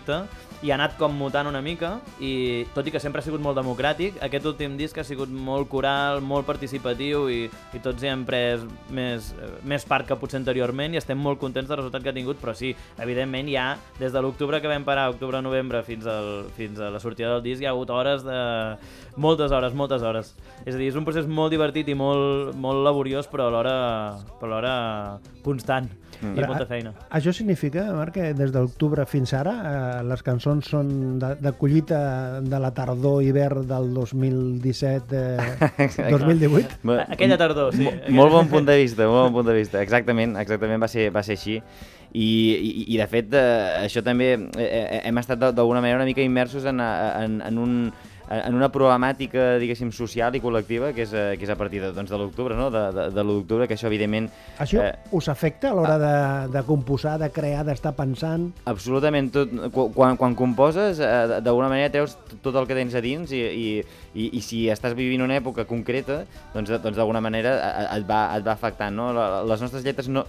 i 0.64 0.70
ha 0.70 0.76
anat 0.76 0.96
com 0.96 1.12
mutant 1.12 1.48
una 1.48 1.60
mica, 1.60 1.96
i 2.22 2.64
tot 2.74 2.86
i 2.88 2.92
que 2.94 3.00
sempre 3.02 3.20
ha 3.20 3.24
sigut 3.24 3.42
molt 3.44 3.58
democràtic, 3.58 4.16
aquest 4.24 4.46
últim 4.48 4.76
disc 4.78 4.96
ha 4.98 5.04
sigut 5.04 5.30
molt 5.30 5.68
coral, 5.68 6.22
molt 6.24 6.46
participatiu, 6.48 7.26
i, 7.32 7.44
i 7.76 7.82
tots 7.84 8.02
hi 8.02 8.10
hem 8.10 8.24
pres 8.28 8.64
més, 8.90 9.32
eh, 9.36 9.50
més 9.68 9.84
part 9.88 10.08
que 10.08 10.16
potser 10.18 10.40
anteriorment, 10.40 10.94
i 10.94 11.00
estem 11.00 11.20
molt 11.20 11.40
contents 11.42 11.68
del 11.68 11.80
resultat 11.82 12.04
que 12.04 12.12
ha 12.12 12.16
tingut, 12.16 12.40
però 12.40 12.54
sí, 12.56 12.72
evidentment 13.02 13.50
ja, 13.52 13.68
des 14.00 14.14
de 14.14 14.22
l'octubre 14.24 14.60
que 14.62 14.72
vam 14.72 14.86
parar, 14.86 15.10
octubre-novembre, 15.12 15.82
fins, 15.86 16.08
al, 16.08 16.48
fins 16.56 16.80
a 16.80 16.90
la 16.94 17.02
sortida 17.02 17.34
del 17.34 17.44
disc, 17.44 17.62
hi 17.62 17.68
ha 17.68 17.74
hagut 17.76 17.92
hores 17.92 18.24
de... 18.26 18.40
moltes 19.16 19.50
hores, 19.52 19.72
moltes 19.74 20.02
hores. 20.02 20.34
És 20.66 20.74
a 20.74 20.78
dir, 20.78 20.88
és 20.90 20.96
un 20.98 21.04
procés 21.06 21.26
molt 21.26 21.50
divertit 21.54 21.88
i 21.88 21.94
molt, 21.96 22.54
molt 22.60 22.82
laboriós, 22.84 23.26
però 23.32 23.46
alhora, 23.48 23.76
però 24.40 24.50
alhora 24.52 24.74
constant, 25.44 25.88
mm. 26.20 26.32
i 26.32 26.34
Però, 26.40 26.48
molta 26.50 26.64
a- 26.64 26.66
feina. 26.70 26.92
Això 27.14 27.32
significa, 27.32 27.84
Marc, 27.94 28.14
que 28.18 28.32
des 28.34 28.50
de 28.52 28.58
l'octubre 28.60 29.06
fins 29.06 29.32
ara 29.38 29.54
eh, 30.00 30.04
les 30.08 30.22
cançons 30.26 30.66
són 30.68 31.18
de, 31.22 31.34
de 31.40 31.52
collita 31.56 32.40
de 32.42 32.58
la 32.60 32.72
tardor-hivern 32.74 33.66
del 33.70 33.92
2017-2018? 33.94 36.66
Bé, 36.82 37.00
Aquella 37.08 37.36
tardor, 37.38 37.72
sí. 37.74 37.84
Mo- 37.84 37.92
Molt 38.22 38.32
bon 38.32 38.48
punt 38.50 38.66
de 38.68 38.76
vista, 38.82 39.06
molt 39.08 39.28
bon 39.30 39.34
punt 39.40 39.46
de 39.50 39.54
vista. 39.58 39.80
Exactament, 39.82 40.36
exactament 40.40 40.82
va 40.82 40.88
ser, 40.88 41.10
va 41.14 41.22
ser 41.22 41.36
així. 41.38 41.60
I, 42.16 42.26
i, 42.56 42.84
i 42.94 42.96
de 43.00 43.06
fet, 43.10 43.32
eh, 43.36 43.84
això 43.84 44.00
també 44.04 44.30
eh, 44.34 44.38
eh, 44.56 45.00
hem 45.04 45.18
estat 45.20 45.38
d'al- 45.40 45.54
d'alguna 45.54 45.80
manera 45.84 45.98
una 46.00 46.06
mica 46.08 46.22
immersos 46.24 46.64
en, 46.64 46.80
en, 46.80 47.40
en 47.44 47.58
un 47.58 47.92
en 48.30 48.54
una 48.58 48.68
problemàtica, 48.72 49.56
diguéssim, 49.62 49.92
social 49.94 50.34
i 50.34 50.40
col·lectiva 50.42 50.92
que 50.96 51.04
és, 51.04 51.12
eh, 51.14 51.36
que 51.38 51.44
és 51.46 51.50
a 51.52 51.56
partir 51.58 51.80
de, 51.82 51.92
doncs, 51.94 52.10
de 52.10 52.18
l'octubre, 52.18 52.56
no? 52.58 52.70
de, 52.74 52.82
de, 52.96 53.04
de 53.14 53.24
l'octubre, 53.24 53.68
que 53.68 53.76
això 53.76 53.86
evidentment 53.86 54.28
Això 54.62 54.80
eh, 54.82 54.94
us 55.14 55.28
afecta 55.30 55.70
a 55.70 55.74
l'hora 55.78 55.96
de, 56.02 56.14
de 56.56 56.62
composar, 56.66 57.16
de 57.22 57.30
crear, 57.30 57.64
d'estar 57.68 57.94
pensant? 57.98 58.48
Absolutament 58.66 59.30
tot. 59.34 59.52
Qu- 59.72 59.88
Quan, 59.96 60.16
quan 60.18 60.34
composes, 60.34 60.98
eh, 61.00 61.40
d'alguna 61.40 61.68
manera 61.70 61.92
treus 61.94 62.16
tot 62.42 62.56
el 62.58 62.66
que 62.66 62.74
tens 62.74 62.94
a 62.98 63.00
dins 63.04 63.30
i, 63.32 63.38
i, 63.40 63.68
i, 64.14 64.30
i 64.36 64.40
si 64.44 64.64
estàs 64.72 64.96
vivint 64.98 65.22
una 65.24 65.38
època 65.38 65.64
concreta, 65.68 66.24
doncs, 66.54 66.70
doncs 66.82 66.96
d'alguna 66.98 67.22
manera 67.24 67.54
eh, 67.56 67.86
et 68.00 68.04
va, 68.08 68.24
et 68.36 68.44
va 68.44 68.52
afectant. 68.58 68.92
No? 68.96 69.12
Les 69.46 69.62
nostres 69.62 69.84
lletres 69.86 70.08
no, 70.10 70.26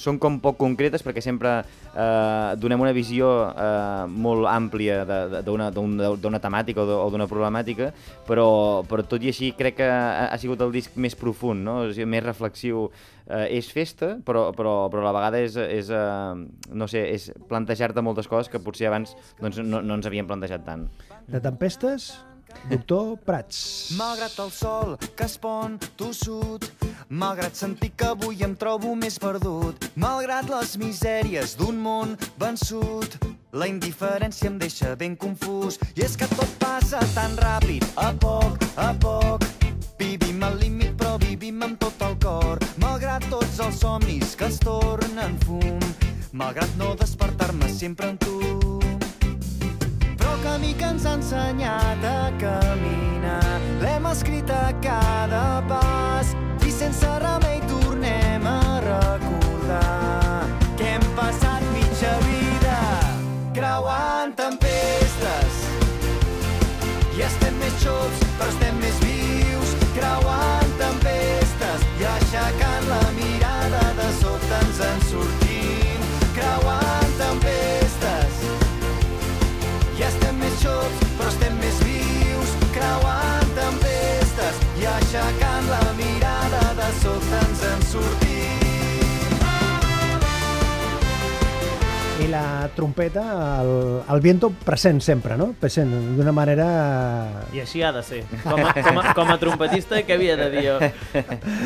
són 0.00 0.16
com 0.22 0.38
poc 0.40 0.56
concretes 0.60 1.04
perquè 1.04 1.20
sempre 1.20 1.58
eh, 1.60 2.56
donem 2.56 2.80
una 2.80 2.94
visió 2.96 3.28
eh, 3.52 4.06
molt 4.08 4.48
àmplia 4.48 5.02
d'una 5.44 5.68
d'un- 5.74 6.00
d'una 6.22 6.40
temàtica 6.40 6.80
o 6.86 7.08
d'una 7.12 7.28
problemàtica, 7.28 7.90
però, 8.26 8.48
però 8.88 9.04
tot 9.04 9.20
i 9.22 9.28
així 9.32 9.52
crec 9.58 9.76
que 9.82 9.88
ha, 9.90 10.30
ha 10.32 10.38
sigut 10.40 10.60
el 10.64 10.72
disc 10.72 10.96
més 10.96 11.14
profund, 11.18 11.60
no? 11.66 11.80
o 11.84 11.92
sigui, 11.92 12.08
més 12.08 12.24
reflexiu. 12.24 12.88
Eh, 13.30 13.60
és 13.60 13.68
festa, 13.70 14.16
però, 14.26 14.48
però, 14.56 14.88
però 14.90 15.04
a 15.04 15.06
la 15.06 15.12
vegada 15.14 15.38
és, 15.38 15.54
és 15.54 15.86
eh, 15.94 16.40
no 16.74 16.88
sé, 16.90 17.04
és 17.14 17.28
plantejar-te 17.46 18.02
moltes 18.02 18.26
coses 18.26 18.48
que 18.50 18.58
potser 18.58 18.88
abans 18.88 19.12
doncs, 19.38 19.60
no, 19.62 19.78
no 19.86 19.94
ens 20.00 20.08
havíem 20.08 20.26
plantejat 20.26 20.64
tant. 20.66 20.88
De 21.30 21.38
tempestes, 21.38 22.08
doctor 22.70 23.16
Prats. 23.26 23.90
Malgrat 23.98 24.38
el 24.38 24.50
sol 24.50 24.96
que 25.16 25.26
es 25.26 25.36
pon 25.38 25.78
tossut, 25.96 26.66
malgrat 27.08 27.56
sentir 27.56 27.92
que 27.96 28.10
avui 28.12 28.42
em 28.46 28.54
trobo 28.56 28.94
més 28.94 29.18
perdut, 29.18 29.90
malgrat 29.96 30.50
les 30.50 30.76
misèries 30.80 31.56
d'un 31.58 31.78
món 31.80 32.16
vençut, 32.40 33.18
la 33.52 33.66
indiferència 33.66 34.50
em 34.50 34.58
deixa 34.58 34.94
ben 34.96 35.16
confús 35.16 35.80
i 35.96 36.04
és 36.06 36.16
que 36.16 36.28
tot 36.36 36.50
passa 36.62 37.00
tan 37.14 37.34
ràpid, 37.42 37.86
a 37.96 38.12
poc 38.14 38.58
a 38.76 38.92
poc. 39.02 39.46
Vivim 40.00 40.42
al 40.46 40.56
límit 40.62 40.94
però 40.96 41.18
vivim 41.20 41.62
amb 41.66 41.78
tot 41.82 42.00
el 42.06 42.16
cor, 42.22 42.62
malgrat 42.80 43.26
tots 43.32 43.60
els 43.60 43.82
somnis 43.82 44.36
que 44.38 44.48
es 44.48 44.58
tornen 44.64 45.36
fum, 45.44 45.80
malgrat 46.32 46.76
no 46.80 46.94
despertar-me 46.96 47.68
sempre 47.68 48.14
amb 48.14 48.24
tu. 48.24 48.79
Camí 50.38 50.72
que 50.74 50.84
ens 50.88 51.04
ha 51.04 51.12
ensenyat 51.18 52.04
a 52.06 52.30
caminar. 52.40 53.60
L'hem 53.82 54.06
escrit 54.08 54.39
la 92.30 92.68
trompeta, 92.74 93.22
el, 93.62 94.02
el 94.14 94.20
viento 94.20 94.50
present 94.64 95.00
sempre, 95.02 95.36
no? 95.36 95.50
Present, 95.60 95.90
d'una 96.16 96.32
manera... 96.32 96.66
I 97.52 97.60
així 97.64 97.82
ha 97.82 97.90
de 97.92 98.02
ser. 98.06 98.22
Com 98.44 98.62
a, 98.64 98.72
com 98.74 98.98
a, 99.02 99.14
com 99.16 99.32
a 99.34 99.36
trompetista, 99.42 100.00
què 100.06 100.16
havia 100.16 100.36
de 100.38 100.48
dir 100.54 100.64
jo? 100.68 100.76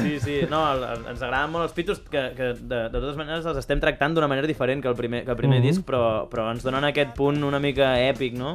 Sí, 0.03 0.15
sí, 0.21 0.37
no, 0.51 0.63
el, 0.73 0.83
el, 0.95 1.05
ens 1.15 1.23
agraden 1.23 1.53
molt 1.55 1.69
els 1.69 1.77
pitos, 1.77 2.01
que, 2.11 2.25
que 2.37 2.51
de, 2.59 2.81
de 2.89 2.99
totes 2.99 3.17
maneres 3.21 3.47
els 3.47 3.61
estem 3.61 3.81
tractant 3.83 4.17
d'una 4.17 4.29
manera 4.31 4.49
diferent 4.51 4.83
que 4.83 4.91
el 4.91 4.97
primer, 4.99 5.25
que 5.25 5.31
el 5.35 5.39
primer 5.41 5.61
Mhm. 5.61 5.67
disc, 5.69 5.85
però, 5.87 6.25
però 6.33 6.49
ens 6.51 6.65
donen 6.67 6.85
aquest 6.89 7.13
punt 7.15 7.39
una 7.47 7.61
mica 7.63 7.93
èpic, 8.03 8.35
no? 8.41 8.55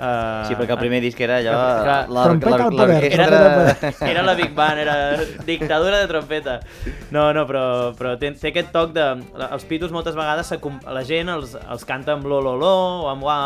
Uh, 0.00 0.46
Sí, 0.48 0.54
perquè 0.56 0.72
el 0.72 0.80
primer 0.80 1.02
disc 1.04 1.20
era 1.20 1.36
allò... 1.42 1.56
Clar, 1.84 1.98
la- 2.08 2.24
trompeta 2.30 2.56
la- 2.56 2.64
al 2.64 2.76
poder, 2.76 3.00
trompeta 3.12 3.88
al 3.90 4.08
Era 4.14 4.22
la 4.24 4.34
Big 4.38 4.54
Band, 4.54 4.78
era 4.78 4.96
dictadura 5.44 5.98
de 6.00 6.06
trompeta. 6.08 6.60
No, 7.10 7.26
no, 7.36 7.44
però, 7.48 7.64
però 7.98 8.14
té, 8.18 8.30
té 8.40 8.48
aquest 8.54 8.70
toc 8.72 8.94
de... 8.96 9.04
Els 9.50 9.64
pitos 9.68 9.92
moltes 9.92 10.16
vegades 10.16 10.48
la 10.88 11.02
gent 11.04 11.28
els, 11.40 11.54
els 11.58 11.84
canta 11.88 12.14
amb 12.16 12.28
lo, 12.30 12.40
lo, 12.44 12.54
lo, 12.60 12.72
o 13.04 13.08
amb 13.10 13.24
wa, 13.26 13.38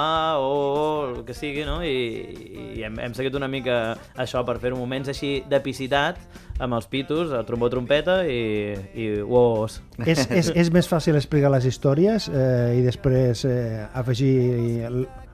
o, 0.43 0.51
o, 0.51 0.87
el 1.09 1.21
que 1.27 1.37
sigui, 1.37 1.65
no? 1.67 1.81
I, 1.87 2.75
i 2.79 2.85
hem, 2.87 2.99
hem 3.03 3.15
seguit 3.17 3.35
una 3.39 3.49
mica 3.51 3.97
això 4.21 4.45
per 4.47 4.59
fer 4.63 4.75
moments 4.75 5.11
així 5.13 5.39
d'epicitat 5.51 6.21
amb 6.63 6.77
els 6.77 6.87
pitos, 6.91 7.33
el 7.35 7.47
trombó 7.49 7.71
trompeta 7.73 8.21
i, 8.31 8.75
i 8.95 9.09
uos. 9.23 9.81
És, 10.05 10.27
és, 10.31 10.53
és 10.55 10.71
més 10.75 10.89
fàcil 10.91 11.19
explicar 11.19 11.51
les 11.55 11.67
històries 11.71 12.29
eh, 12.31 12.77
i 12.79 12.85
després 12.87 13.47
eh, 13.49 13.83
afegir 13.95 14.35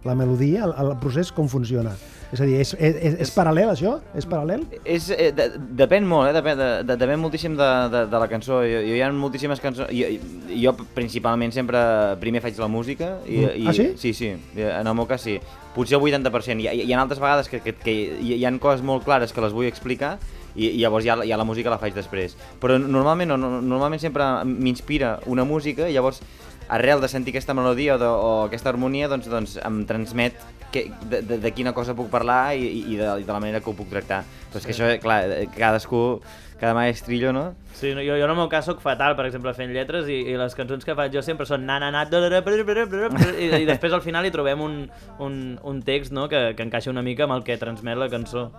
la 0.04 0.16
melodia, 0.16 0.64
el, 0.64 0.74
el 0.86 0.96
procés, 1.02 1.32
com 1.36 1.48
funciona? 1.52 1.92
És 2.30 2.40
a 2.40 2.46
dir, 2.46 2.60
és, 2.62 2.70
és, 2.78 2.94
és, 2.94 3.14
és 3.24 3.30
paral·lel, 3.34 3.72
això? 3.72 3.96
És 4.14 4.26
paral·lel? 4.30 4.62
És, 4.84 5.08
eh, 5.10 5.32
de, 5.34 5.48
depèn 5.80 6.04
molt, 6.06 6.28
eh? 6.30 6.34
depèn, 6.36 6.58
de, 6.60 6.68
de, 6.86 6.96
depèn 7.00 7.18
moltíssim 7.18 7.56
de, 7.58 7.70
de, 7.90 8.04
de 8.12 8.20
la 8.22 8.28
cançó. 8.30 8.60
Jo, 8.62 8.82
jo 8.86 8.94
hi 8.94 9.00
ha 9.02 9.08
moltíssimes 9.10 9.62
cançons... 9.62 9.90
Jo, 9.90 10.10
jo 10.54 10.74
principalment 10.94 11.50
sempre 11.56 11.80
primer 12.22 12.42
faig 12.44 12.58
la 12.62 12.68
música. 12.70 13.16
I, 13.26 13.40
Mm. 13.40 13.56
i, 13.56 13.66
Ah, 13.66 13.74
sí? 13.74 13.88
Sí, 13.98 14.12
sí, 14.14 14.28
en 14.54 14.86
el 14.86 14.94
meu 14.94 15.08
cas 15.10 15.24
sí. 15.26 15.40
Potser 15.74 15.98
el 15.98 16.04
80%. 16.06 16.62
Hi, 16.62 16.84
hi 16.86 16.92
ha 16.92 17.00
altres 17.02 17.18
vegades 17.22 17.48
que, 17.50 17.60
que, 17.64 17.74
que 17.74 17.96
hi, 18.20 18.36
hi 18.38 18.44
ha 18.46 18.52
coses 18.62 18.82
molt 18.86 19.04
clares 19.04 19.32
que 19.34 19.42
les 19.42 19.52
vull 19.56 19.66
explicar 19.66 20.18
i, 20.54 20.68
i 20.68 20.78
llavors 20.84 21.04
ja, 21.06 21.18
ja 21.26 21.38
la 21.38 21.46
música 21.46 21.70
la 21.70 21.78
faig 21.82 21.94
després. 21.98 22.36
Però 22.62 22.78
normalment, 22.78 23.30
no, 23.34 23.36
no, 23.38 23.58
normalment 23.60 24.02
sempre 24.02 24.26
m'inspira 24.44 25.18
una 25.26 25.44
música 25.44 25.88
i 25.90 25.94
llavors 25.98 26.22
arrel 26.70 27.00
de 27.02 27.08
sentir 27.10 27.34
aquesta 27.34 27.54
melodia 27.54 27.96
o, 27.96 27.98
de, 27.98 28.06
o 28.06 28.32
aquesta 28.46 28.70
harmonia 28.70 29.08
doncs, 29.10 29.26
doncs 29.30 29.56
em 29.58 29.82
transmet 29.88 30.38
que, 30.72 30.90
de, 31.10 31.22
de, 31.22 31.38
de 31.42 31.52
quina 31.56 31.74
cosa 31.76 31.96
puc 31.98 32.10
parlar 32.12 32.54
i, 32.56 32.68
i, 32.84 32.98
de, 33.00 33.08
i 33.20 33.26
de 33.26 33.32
la 33.32 33.40
manera 33.40 33.60
que 33.60 33.70
ho 33.70 33.76
puc 33.76 33.90
tractar. 33.92 34.22
Però 34.50 34.62
és 34.62 34.68
que 34.68 34.74
això, 34.74 34.90
clar, 35.02 35.22
cadascú, 35.56 36.20
cada 36.60 36.74
maestrillo, 36.74 37.32
no? 37.32 37.54
Sí, 37.72 37.94
no, 37.94 38.02
jo, 38.04 38.18
jo 38.20 38.26
en 38.26 38.30
el 38.30 38.36
meu 38.36 38.50
cas 38.52 38.66
sóc 38.68 38.82
fatal, 38.84 39.16
per 39.16 39.24
exemple, 39.24 39.54
fent 39.56 39.72
lletres 39.72 40.10
i, 40.12 40.18
i 40.28 40.36
les 40.36 40.54
cançons 40.54 40.84
que 40.84 40.94
faig 40.94 41.14
jo 41.16 41.22
sempre 41.24 41.48
són 41.48 41.64
na 41.64 41.78
na 41.80 41.88
na 41.90 42.04
i, 42.04 43.46
i 43.62 43.64
després 43.64 43.96
al 43.96 44.04
final 44.04 44.26
hi 44.26 44.34
trobem 44.34 44.60
un, 44.60 44.76
un, 45.18 45.40
un 45.64 45.80
text 45.82 46.12
no, 46.12 46.28
que, 46.28 46.52
que 46.54 46.62
encaixa 46.62 46.92
una 46.92 47.02
mica 47.02 47.24
amb 47.24 47.38
el 47.38 47.44
que 47.48 47.56
transmet 47.56 47.96
la 47.96 48.10
cançó 48.12 48.50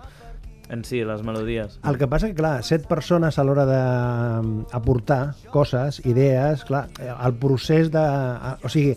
en 0.72 0.84
si, 0.84 1.04
les 1.04 1.22
melodies. 1.22 1.78
El 1.84 1.98
que 1.98 2.08
passa 2.08 2.30
que, 2.30 2.34
clar, 2.34 2.62
set 2.66 2.86
persones 2.88 3.38
a 3.38 3.44
l'hora 3.44 3.66
d'aportar 3.68 5.34
coses, 5.52 6.00
idees, 6.08 6.64
clar, 6.64 6.86
eh, 6.98 7.12
el 7.12 7.36
procés 7.38 7.92
de... 7.92 8.02
O 8.64 8.70
sigui, 8.72 8.96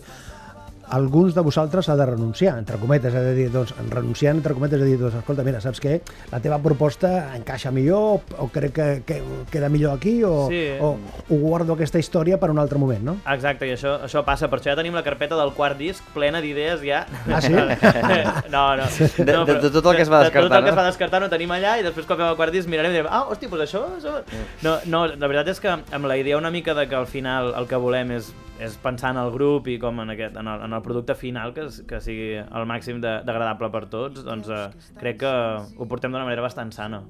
alguns 0.90 1.34
de 1.34 1.40
vosaltres 1.42 1.88
ha 1.88 1.96
de 1.96 2.06
renunciar, 2.06 2.58
entre 2.58 2.76
cometes, 2.78 3.14
ha 3.14 3.20
de 3.20 3.34
dir, 3.34 3.50
doncs, 3.50 3.74
renunciant, 3.90 4.36
entre 4.38 4.54
cometes, 4.54 4.80
ha 4.80 4.84
de 4.84 4.90
dir, 4.90 4.98
doncs, 5.00 5.14
escolta, 5.18 5.42
mira, 5.42 5.60
saps 5.60 5.80
què? 5.82 6.00
La 6.30 6.40
teva 6.40 6.58
proposta 6.62 7.32
encaixa 7.36 7.70
millor, 7.74 8.20
o 8.38 8.48
crec 8.52 8.72
que, 8.76 8.86
que 9.06 9.20
queda 9.50 9.68
millor 9.68 9.96
aquí, 9.96 10.22
o, 10.24 10.46
Sí. 10.48 10.62
o, 10.80 10.96
o 11.30 11.38
guardo 11.40 11.74
aquesta 11.74 11.98
història 11.98 12.38
per 12.38 12.50
un 12.50 12.58
altre 12.58 12.78
moment, 12.78 13.02
no? 13.02 13.16
Exacte, 13.32 13.66
i 13.66 13.72
això, 13.74 13.96
això 14.06 14.22
passa, 14.24 14.48
per 14.48 14.60
això 14.60 14.70
ja 14.72 14.76
tenim 14.76 14.94
la 14.94 15.02
carpeta 15.02 15.36
del 15.36 15.52
quart 15.56 15.76
disc 15.78 16.04
plena 16.14 16.40
d'idees 16.40 16.80
ja. 16.86 17.04
Ah, 17.32 17.40
sí? 17.40 17.52
no, 18.50 18.76
no. 18.76 18.84
De- 18.86 19.32
no, 19.32 19.44
de- 19.44 19.60
de 19.60 19.70
tot 19.70 19.86
el 19.86 19.96
que 19.96 20.02
es 20.02 20.10
va 20.12 20.22
de- 20.22 20.30
de 20.30 20.30
Tot 20.30 20.42
descartar, 20.42 20.58
el 20.58 20.64
que 20.64 20.70
es 20.70 20.74
no? 20.76 20.80
va 20.82 20.86
descartar 20.86 21.20
no 21.20 21.28
tenim 21.30 21.50
allà 21.50 21.78
i 21.80 21.82
després 21.86 22.06
quan 22.06 22.18
fem 22.18 22.28
el 22.30 22.36
quart 22.38 22.52
disc 22.54 22.68
mirarem 22.68 22.92
i 22.92 22.98
direm 23.00 23.10
ah, 23.10 23.24
hosti, 23.30 23.46
doncs 23.50 23.66
això, 23.66 23.84
això... 23.98 24.20
No, 24.62 24.76
no, 24.86 25.06
la 25.06 25.26
veritat 25.28 25.48
és 25.54 25.60
que 25.60 25.68
amb 25.74 26.06
la 26.06 26.16
idea 26.16 26.36
una 26.38 26.50
mica 26.50 26.74
de 26.74 26.86
que 26.88 26.94
al 26.96 27.06
final 27.06 27.52
el 27.56 27.66
que 27.66 27.76
volem 27.76 28.10
és, 28.18 28.32
és 28.62 28.74
pensar 28.80 29.10
en 29.12 29.18
el 29.20 29.30
grup 29.34 29.66
i 29.68 29.74
com 29.78 29.98
en, 30.00 30.10
aquest, 30.14 30.36
en, 30.40 30.46
el, 30.48 30.62
en 30.64 30.72
el 30.72 30.82
producte 30.82 31.14
final 31.14 31.52
que, 31.52 31.66
es- 31.68 31.82
que 31.88 32.00
sigui 32.00 32.34
el 32.40 32.64
màxim 32.68 33.00
de- 33.02 33.18
d'agradable 33.26 33.68
per 33.74 33.82
tots, 33.92 34.22
doncs 34.24 34.48
eh, 34.48 34.62
crec 35.00 35.18
que 35.20 35.32
ho 35.76 35.86
portem 35.90 36.10
d'una 36.12 36.24
manera 36.24 36.42
bastant 36.44 36.72
sana. 36.72 37.02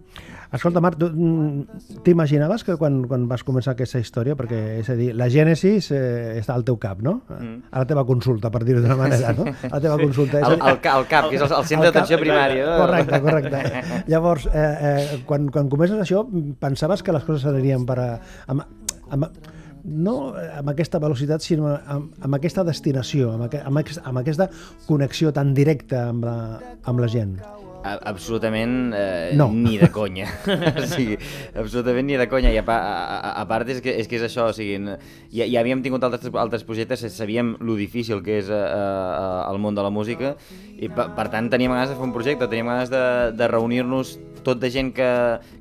Escolta, 0.53 0.81
Marc, 0.83 0.99
mm, 1.03 2.03
t'imaginaves 2.07 2.65
que 2.67 2.77
quan, 2.77 3.05
quan 3.07 3.29
vas 3.31 3.45
començar 3.47 3.75
aquesta 3.77 4.01
història, 4.03 4.35
perquè, 4.39 4.61
és 4.81 4.91
a 4.91 4.97
dir, 4.99 5.13
la 5.15 5.29
gènesis 5.31 5.91
eh, 5.95 6.37
està 6.41 6.55
al 6.59 6.65
teu 6.67 6.79
cap, 6.83 7.01
no? 7.03 7.21
Mm. 7.29 7.57
A 7.71 7.83
la 7.85 7.87
teva 7.87 8.05
consulta, 8.09 8.51
per 8.51 8.65
dir-ho 8.67 8.83
d'una 8.83 8.97
manera, 8.99 9.33
no? 9.37 9.47
A 9.47 9.75
la 9.77 9.81
teva 9.81 9.99
consulta. 10.03 10.41
És 10.41 10.47
El, 10.49 10.59
el, 10.59 10.69
el 10.75 10.81
CAP, 10.83 11.31
que 11.31 11.37
és 11.39 11.43
el, 11.47 11.53
el 11.61 11.69
centre 11.71 11.91
d'atenció 11.93 12.19
primària. 12.23 12.67
Correcte, 12.83 13.21
correcte. 13.23 13.85
Llavors, 14.13 14.47
eh, 14.51 14.67
eh, 14.91 15.21
quan, 15.27 15.47
quan 15.55 15.71
comences 15.71 16.01
això, 16.03 16.25
pensaves 16.61 17.03
que 17.07 17.15
les 17.15 17.25
coses 17.27 17.47
anirien 17.51 17.87
per 17.87 17.99
a, 18.03 18.09
amb, 18.51 18.67
amb, 19.15 19.31
no 19.87 20.17
amb 20.35 20.73
aquesta 20.73 21.01
velocitat, 21.03 21.45
sinó 21.45 21.73
amb, 21.77 22.13
amb 22.21 22.39
aquesta 22.39 22.65
destinació, 22.67 23.33
amb, 23.37 23.55
amb, 23.63 23.93
amb 24.03 24.23
aquesta 24.23 24.49
connexió 24.87 25.33
tan 25.33 25.55
directa 25.55 26.09
amb 26.11 26.27
la, 26.27 26.37
amb 26.85 27.03
la 27.05 27.11
gent. 27.13 27.37
Absolutament 28.13 28.93
eh, 28.97 29.33
No. 29.39 29.49
ni 29.53 29.79
de 29.79 29.91
conya. 29.95 30.29
o 30.83 30.87
sigui, 30.87 31.19
absolutament 31.55 32.07
ni 32.11 32.19
de 32.21 32.29
conya. 32.31 32.53
I 32.55 32.61
a, 32.61 32.65
a, 32.67 32.77
a, 32.77 33.33
a 33.43 33.47
part 33.49 33.69
és 33.73 33.81
que, 33.85 33.95
és 34.01 34.11
que 34.11 34.19
és 34.21 34.27
això, 34.29 34.51
o 34.51 34.57
sigui, 34.57 34.79
ja, 35.33 35.47
ja 35.47 35.63
havíem 35.63 35.83
tingut 35.85 36.05
altres, 36.07 36.31
altres 36.35 36.67
projectes, 36.67 37.05
sabíem 37.17 37.57
lo 37.61 37.77
difícil 37.79 38.23
que 38.27 38.41
és 38.43 38.51
eh, 38.51 38.55
eh, 38.63 39.51
el 39.51 39.61
món 39.63 39.77
de 39.77 39.85
la 39.87 39.93
música 39.93 40.35
i 40.77 40.91
per, 40.93 41.11
per 41.17 41.29
tant 41.33 41.49
teníem 41.53 41.73
ganes 41.73 41.91
de 41.93 41.97
fer 41.97 42.05
un 42.05 42.13
projecte, 42.13 42.49
teníem 42.51 42.69
ganes 42.69 42.91
de, 42.93 43.03
de 43.37 43.49
reunir-nos 43.49 44.17
tot 44.47 44.61
de 44.63 44.69
gent 44.71 44.93
que, 44.95 45.07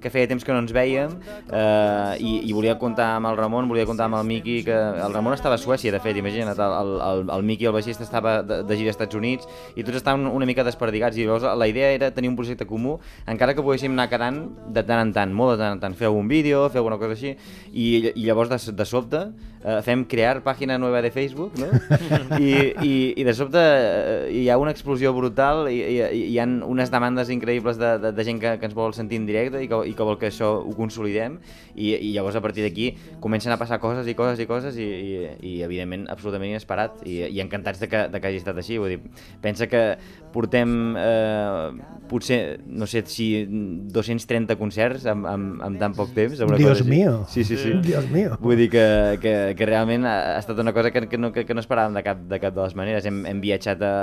que 0.02 0.12
feia 0.14 0.28
temps 0.30 0.44
que 0.46 0.54
no 0.54 0.60
ens 0.62 0.74
veiem 0.76 1.16
eh, 1.50 2.14
i, 2.22 2.34
i 2.46 2.54
volia 2.54 2.76
comptar 2.78 3.16
amb 3.16 3.32
el 3.32 3.40
Ramon, 3.40 3.70
volia 3.72 3.88
comptar 3.90 4.06
amb 4.10 4.20
el 4.20 4.28
Miqui, 4.30 4.60
que 4.68 4.76
el 4.76 5.16
Ramon 5.16 5.34
estava 5.34 5.58
a 5.58 5.62
Suècia, 5.62 5.90
de 5.96 6.02
fet, 6.04 6.20
imagina't, 6.22 6.52
el, 6.54 6.76
el, 6.82 6.92
el, 7.08 7.24
el 7.38 7.48
Miqui, 7.48 7.66
el 7.66 7.74
baixista, 7.74 8.06
estava 8.06 8.38
de, 8.46 8.62
de 8.68 8.78
gira 8.78 8.94
als 8.94 9.00
Estats 9.00 9.18
Units 9.18 9.50
i 9.76 9.86
tots 9.86 9.98
estaven 10.02 10.28
una 10.30 10.46
mica 10.46 10.66
desperdigats 10.68 11.18
i 11.18 11.26
llavors 11.26 11.48
la 11.58 11.70
idea 11.72 11.90
era 11.96 12.12
tenir 12.16 12.32
un 12.32 12.38
projecte 12.40 12.68
comú, 12.68 12.98
encara 13.28 13.54
que 13.56 13.64
poguéssim 13.66 13.94
anar 13.94 14.08
quedant 14.12 14.42
de 14.72 14.84
tant 14.88 15.04
en 15.04 15.14
tant, 15.16 15.34
molt 15.36 15.56
de 15.56 15.62
tant 15.62 15.78
en 15.78 15.84
tant, 15.84 15.96
fer 15.98 16.10
algun 16.10 16.30
vídeo, 16.32 16.66
fer 16.74 16.82
alguna 16.82 17.00
cosa 17.02 17.18
així, 17.18 17.36
i, 17.76 18.12
i 18.16 18.24
llavors 18.24 18.50
de, 18.50 18.58
de 18.72 18.86
sobte 18.88 19.20
eh, 19.66 19.80
fem 19.84 20.06
crear 20.08 20.40
pàgina 20.46 20.78
nova 20.80 21.02
de 21.04 21.12
Facebook, 21.12 21.58
no? 21.60 21.68
I, 22.40 22.72
i, 22.86 22.94
i 23.20 23.26
de 23.28 23.34
sobte 23.36 23.60
eh, 23.60 24.30
hi 24.32 24.46
ha 24.50 24.58
una 24.62 24.72
explosió 24.72 25.12
brutal 25.16 25.66
i, 25.72 25.82
i, 25.82 25.98
i 26.06 26.22
hi 26.32 26.40
ha 26.40 26.46
unes 26.48 26.92
demandes 26.94 27.32
increïbles 27.34 27.80
de, 27.82 27.96
de, 28.00 28.14
de 28.16 28.28
gent 28.28 28.40
que, 28.42 28.56
que 28.62 28.70
ens 28.70 28.78
vol 28.78 28.96
sentir 28.96 29.20
en 29.20 29.28
directe 29.28 29.64
i 29.64 29.70
que, 29.72 29.82
i 29.92 29.96
que 29.98 30.08
vol 30.08 30.20
que 30.22 30.30
això 30.32 30.54
ho 30.62 30.76
consolidem 30.78 31.40
i, 31.74 31.92
i 31.92 32.14
llavors 32.16 32.38
a 32.40 32.44
partir 32.46 32.64
d'aquí 32.66 32.94
comencen 33.24 33.52
a 33.52 33.60
passar 33.60 33.82
coses 33.84 34.08
i 34.08 34.16
coses 34.16 34.40
i 34.40 34.48
coses 34.48 34.80
i, 34.80 34.86
i, 34.88 35.16
i 35.44 35.56
evidentment 35.66 36.08
absolutament 36.14 36.56
inesperat 36.56 37.04
i, 37.04 37.24
i 37.28 37.44
encantats 37.44 37.84
de 37.84 37.92
que, 37.92 38.06
de 38.12 38.22
que 38.22 38.32
hagi 38.32 38.40
estat 38.44 38.62
així 38.62 38.80
vull 38.80 38.96
dir, 38.96 39.02
pensa 39.44 39.68
que 39.72 39.84
portem 40.36 40.96
eh, 41.00 41.72
potser, 42.10 42.60
no 42.68 42.88
sé 42.88 43.04
si 43.10 43.30
230 43.48 44.56
concerts 44.60 45.06
en, 45.10 45.24
en, 45.28 45.46
en 45.64 45.78
tan 45.82 45.96
poc 45.98 46.12
temps 46.16 46.38
Dios 46.38 46.80
cosa 46.80 46.90
mío. 46.90 47.24
sí, 47.28 47.44
sí, 47.44 47.58
sí. 47.58 47.65
Dios 47.86 48.10
mío. 48.12 48.38
Vull 48.42 48.58
dir 48.58 48.70
que, 48.74 48.86
que, 49.22 49.34
que 49.58 49.66
realment 49.70 50.06
ha, 50.06 50.38
estat 50.40 50.60
una 50.62 50.74
cosa 50.74 50.92
que, 50.92 51.06
que, 51.12 51.18
no, 51.18 51.32
que, 51.36 51.46
que 51.46 51.54
no 51.58 51.64
esperàvem 51.64 51.98
de 51.98 52.04
cap, 52.06 52.22
de 52.30 52.40
cap 52.44 52.56
de 52.56 52.64
les 52.64 52.76
maneres. 52.78 53.06
Hem, 53.10 53.24
hem 53.30 53.42
viatjat 53.44 53.82
a, 53.82 53.96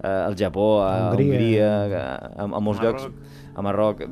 a, 0.00 0.14
al 0.28 0.38
Japó, 0.38 0.80
a, 0.86 1.10
Hongria. 1.10 1.34
Hongria, 1.34 1.70
a, 2.00 2.16
a, 2.44 2.48
a 2.48 2.60
molts 2.60 2.80
llocs, 2.82 3.08
a 3.50 3.62
Marroc 3.66 4.04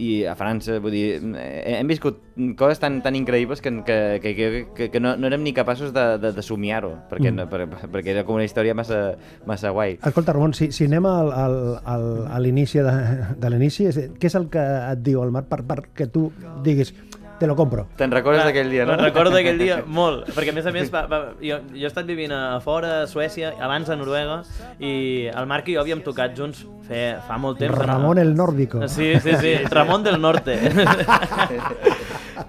i 0.00 0.24
a 0.26 0.32
França. 0.38 0.78
Vull 0.82 0.94
dir, 0.96 1.06
eh, 1.36 1.76
hem 1.78 1.86
viscut 1.90 2.22
coses 2.58 2.80
tan, 2.82 2.98
tan 3.04 3.14
increïbles 3.16 3.60
que, 3.64 3.70
que, 3.86 3.98
que, 4.22 4.48
que, 4.74 4.88
que, 4.92 5.00
no, 5.00 5.14
no 5.20 5.28
érem 5.28 5.44
ni 5.44 5.52
capaços 5.56 5.92
de, 5.94 6.04
de, 6.20 6.32
de 6.36 6.42
somiar-ho, 6.44 6.94
perquè, 7.10 7.30
Mm. 7.30 7.36
no, 7.36 7.46
per, 7.50 7.88
perquè 7.92 8.12
era 8.14 8.24
com 8.24 8.36
una 8.36 8.44
història 8.44 8.74
massa, 8.76 9.16
massa 9.48 9.70
guai. 9.74 9.98
Escolta, 10.04 10.32
Ramon, 10.36 10.54
si, 10.54 10.70
si 10.72 10.84
anem 10.88 11.06
al, 11.08 11.30
al, 11.32 11.56
al, 11.84 12.06
a 12.32 12.40
l'inici 12.42 12.80
de, 12.84 12.94
de 13.40 13.50
l'inici, 13.52 13.88
què 14.16 14.30
és 14.30 14.36
el 14.38 14.48
que 14.52 14.62
et 14.64 15.02
diu 15.06 15.22
el 15.24 15.32
Marc 15.34 15.48
per, 15.52 15.62
per 15.66 15.80
que 15.96 16.06
tu 16.12 16.28
diguis 16.64 16.92
te 17.40 17.46
lo 17.46 17.56
compro? 17.58 17.86
Te'n 17.98 18.12
recordes 18.14 18.44
d'aquell 18.46 18.70
dia, 18.72 18.86
no? 18.86 18.94
Me'n 18.96 19.04
recordo 19.08 19.34
d'aquell 19.36 19.58
dia 19.60 19.80
molt, 19.98 20.30
perquè 20.36 20.54
a 20.54 20.56
més 20.56 20.68
a 20.68 20.74
més 20.74 20.92
va, 20.92 21.04
va, 21.10 21.20
jo, 21.40 21.60
jo 21.72 21.84
he 21.84 21.90
estat 21.90 22.08
vivint 22.08 22.34
a 22.34 22.60
fora, 22.64 23.02
a 23.02 23.10
Suècia, 23.10 23.54
abans 23.62 23.90
a 23.90 23.98
Noruega, 23.98 24.42
i 24.78 24.94
el 25.32 25.50
Marc 25.50 25.70
i 25.70 25.76
jo 25.76 25.84
havíem 25.84 26.04
tocat 26.06 26.36
junts 26.38 26.64
fe, 26.86 27.04
fa 27.26 27.38
molt 27.42 27.60
temps. 27.62 27.76
Ramon 27.76 28.22
el 28.22 28.34
nórdico. 28.36 28.86
Sí, 28.88 29.14
sí, 29.20 29.36
sí, 29.40 29.56
Ramon 29.70 30.06
del 30.06 30.20
Norte. 30.20 30.58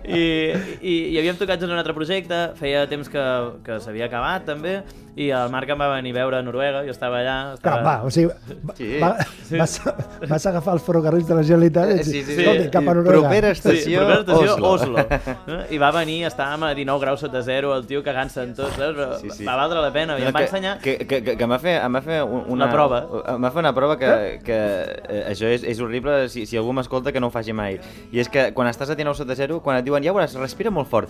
I, 0.08 0.54
i, 0.82 0.94
i 1.12 1.18
havíem 1.20 1.36
tocat 1.40 1.62
en 1.64 1.72
un 1.74 1.78
altre 1.82 1.94
projecte, 1.98 2.38
feia 2.60 2.86
temps 2.88 3.10
que, 3.12 3.26
que 3.66 3.80
s'havia 3.84 4.08
acabat 4.08 4.46
també, 4.48 4.78
i 5.18 5.32
el 5.34 5.50
Marc 5.50 5.72
em 5.74 5.80
va 5.82 5.88
venir 5.96 6.12
a 6.14 6.18
veure 6.20 6.38
a 6.38 6.44
Noruega, 6.46 6.84
jo 6.86 6.92
estava 6.94 7.18
allà... 7.24 7.36
Estava... 7.56 7.80
Clar, 7.82 7.86
va, 7.88 7.94
o 8.06 8.12
sigui, 8.14 8.28
va, 8.30 8.76
Sí. 8.78 8.90
va, 9.02 9.10
vas, 9.58 9.74
vas 10.30 10.46
agafar 10.46 10.76
els 10.78 10.84
ferrocarrils 10.86 11.26
de 11.26 11.34
la 11.40 11.42
Generalitat 11.48 11.90
i 11.96 12.04
Sí, 12.06 12.20
sí, 12.22 12.36
sí. 12.36 12.44
escolti, 12.44 12.68
cap 12.76 12.86
a 12.86 12.94
Noruega. 12.94 13.24
propera 13.26 13.50
Sí, 13.50 13.58
estació, 13.58 14.04
primera 14.04 14.20
estació 14.22 14.54
Oslo. 14.54 14.94
Oslo. 15.02 15.64
I 15.74 15.80
va 15.82 15.90
venir, 15.96 16.20
estàvem 16.30 16.68
a 16.68 16.70
19 16.78 17.02
graus 17.02 17.24
sota 17.26 17.42
zero, 17.42 17.72
el 17.76 17.88
tio 17.90 18.04
cagant-se 18.06 18.44
en 18.46 18.54
tot, 18.60 18.70
saps? 18.76 18.94
Però 18.94 19.08
Sí, 19.24 19.32
sí. 19.40 19.48
va 19.50 19.56
valdre 19.58 19.82
la 19.82 19.90
pena, 19.96 20.20
i 20.20 20.22
No, 20.22 20.30
em 20.30 20.36
va 20.38 20.44
que- 20.44 20.52
ensenyar... 20.52 20.76
Que, 20.86 20.98
que, 21.02 21.24
que, 21.26 21.34
que 21.36 21.44
em 21.50 21.56
va 21.56 21.60
fer, 21.66 21.76
em 21.82 21.98
va 21.98 22.04
fer 22.06 22.22
un- 22.22 22.44
una, 22.46 22.68
Una 22.68 22.70
prova. 22.72 23.02
Em 23.34 23.42
va 23.50 23.52
fer 23.58 23.64
una 23.66 23.74
prova 23.74 23.98
que, 23.98 24.12
que 24.46 24.60
eh, 25.10 25.24
això 25.34 25.50
és, 25.50 25.66
és 25.66 25.82
horrible 25.82 26.28
si, 26.30 26.46
si 26.46 26.62
algú 26.62 26.78
m'escolta 26.78 27.12
que 27.12 27.20
no 27.20 27.32
ho 27.32 27.34
faci 27.34 27.58
mai. 27.58 27.80
I 28.14 28.22
és 28.22 28.30
que 28.30 28.52
quan 28.54 28.70
estàs 28.70 28.94
a 28.94 29.00
19 29.02 29.18
sota 29.18 29.34
zero, 29.36 29.64
quan 29.66 29.82
et 29.82 29.86
diuen, 29.90 29.97
ja 30.06 30.14
veuràs, 30.14 30.36
respira 30.42 30.74
molt 30.74 30.90
fort. 30.92 31.10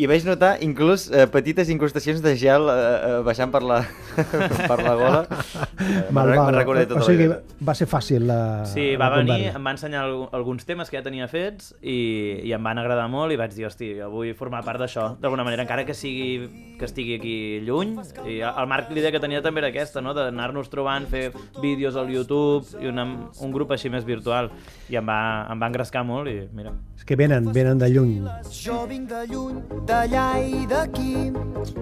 I 0.00 0.06
vaig 0.08 0.24
notar 0.24 0.54
inclús 0.64 1.10
eh, 1.12 1.26
petites 1.28 1.68
incrustacions 1.68 2.22
de 2.24 2.30
gel 2.40 2.64
eh, 2.72 2.74
eh, 2.74 3.18
baixant 3.26 3.50
per 3.52 3.60
la, 3.62 3.82
per 4.70 4.78
la 4.80 4.94
gola. 4.96 5.18
Eh, 5.28 6.06
Val, 6.10 6.30
Me'n 6.30 6.38
val. 6.38 6.54
recordaré 6.56 6.86
tota 6.88 7.02
o 7.02 7.04
sigui, 7.04 7.26
la 7.28 7.36
vida. 7.36 7.56
va 7.68 7.74
ser 7.76 7.86
fàcil 7.90 8.24
la 8.26 8.38
Sí, 8.68 8.92
la 8.96 8.98
va 9.10 9.18
venir, 9.18 9.34
conversa. 9.50 9.58
em 9.58 9.66
va 9.66 9.74
ensenyar 9.76 10.04
algu- 10.06 10.28
alguns 10.32 10.64
temes 10.64 10.88
que 10.88 10.96
ja 10.96 11.02
tenia 11.04 11.28
fets 11.28 11.74
i, 11.82 12.40
i 12.48 12.52
em 12.56 12.64
van 12.64 12.80
agradar 12.80 13.04
molt 13.12 13.34
i 13.34 13.36
vaig 13.36 13.52
dir, 13.52 13.66
hosti, 13.68 13.90
jo 13.98 14.08
vull 14.14 14.32
formar 14.38 14.62
part 14.64 14.80
d'això, 14.80 15.10
d'alguna 15.20 15.44
manera, 15.44 15.66
encara 15.66 15.84
que 15.84 15.94
sigui 15.94 16.48
que 16.80 16.88
estigui 16.88 17.18
aquí 17.20 17.34
lluny. 17.66 17.92
I 18.26 18.40
el 18.48 18.66
Marc 18.72 18.88
l'idea 18.96 19.12
que 19.12 19.20
tenia 19.20 19.42
també 19.44 19.60
era 19.60 19.68
aquesta, 19.74 20.00
no? 20.00 20.14
d'anar-nos 20.16 20.70
trobant, 20.72 21.04
fer 21.06 21.32
vídeos 21.60 21.96
al 22.00 22.08
YouTube 22.10 22.64
i 22.80 22.88
una, 22.88 23.04
un 23.44 23.52
grup 23.52 23.70
així 23.76 23.90
més 23.92 24.06
virtual. 24.08 24.48
I 24.88 24.96
em 24.96 25.06
va, 25.06 25.20
em 25.52 25.60
va 25.60 25.68
engrescar 25.68 26.02
molt 26.08 26.32
i 26.32 26.38
mira. 26.56 26.72
És 26.96 27.04
que 27.04 27.16
venen, 27.18 27.52
venen 27.52 27.78
de 27.78 27.88
lluny. 27.90 28.20
Jo 28.52 28.84
vinc 28.88 29.08
de 29.10 29.24
lluny, 29.26 29.60
d'allà 29.86 30.26
i 30.42 30.66
d'aquí. 30.66 31.32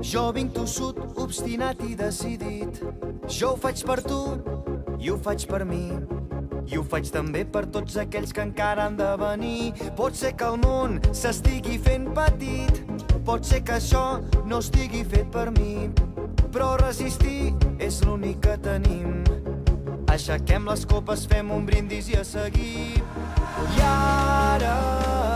Jo 0.04 0.30
vinc 0.33 0.54
tossut, 0.54 0.99
obstinat 1.21 1.83
i 1.87 1.95
decidit. 1.99 2.80
Jo 3.28 3.54
ho 3.54 3.61
faig 3.61 3.85
per 3.87 4.00
tu 4.04 4.21
i 5.00 5.11
ho 5.11 5.16
faig 5.19 5.47
per 5.49 5.64
mi. 5.64 5.87
I 6.71 6.78
ho 6.78 6.85
faig 6.87 7.09
també 7.11 7.45
per 7.45 7.64
tots 7.75 7.97
aquells 7.99 8.33
que 8.37 8.45
encara 8.45 8.87
han 8.87 8.97
de 8.99 9.09
venir. 9.21 9.73
Pot 9.97 10.16
ser 10.16 10.35
que 10.37 10.47
el 10.47 10.61
món 10.62 11.00
s'estigui 11.12 11.78
fent 11.83 12.11
petit. 12.16 12.83
Pot 13.26 13.45
ser 13.45 13.62
que 13.64 13.78
això 13.78 14.21
no 14.47 14.61
estigui 14.64 15.02
fet 15.04 15.30
per 15.33 15.49
mi. 15.57 15.90
Però 16.50 16.75
resistir 16.80 17.54
és 17.78 18.02
l'únic 18.07 18.42
que 18.47 18.59
tenim. 18.62 19.23
Aixequem 20.11 20.66
les 20.66 20.85
copes, 20.90 21.25
fem 21.30 21.50
un 21.54 21.66
brindis 21.66 22.11
i 22.11 22.19
a 22.19 22.25
seguir. 22.26 23.02
I 23.78 23.83
ara 23.87 24.76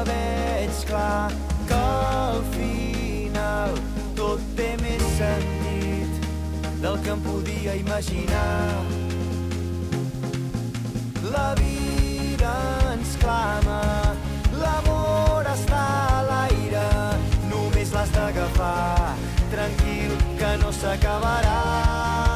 veig 0.09 0.87
clar 0.91 1.54
al 1.75 2.43
final 2.55 3.79
tot 4.19 4.43
té 4.59 4.71
més 4.83 5.05
sentit 5.19 6.29
del 6.85 6.99
que 7.05 7.15
em 7.15 7.25
podia 7.25 7.75
imaginar. 7.81 8.85
La 11.35 11.49
vida 11.61 12.53
ens 12.93 13.17
clama, 13.23 13.81
l'amor 14.61 15.49
està 15.55 15.83
a 16.19 16.23
l'aire, 16.29 16.87
només 17.49 17.97
l'has 17.97 18.15
d'agafar, 18.19 19.17
tranquil, 19.57 20.15
que 20.39 20.55
no 20.63 20.73
s'acabarà. 20.83 22.34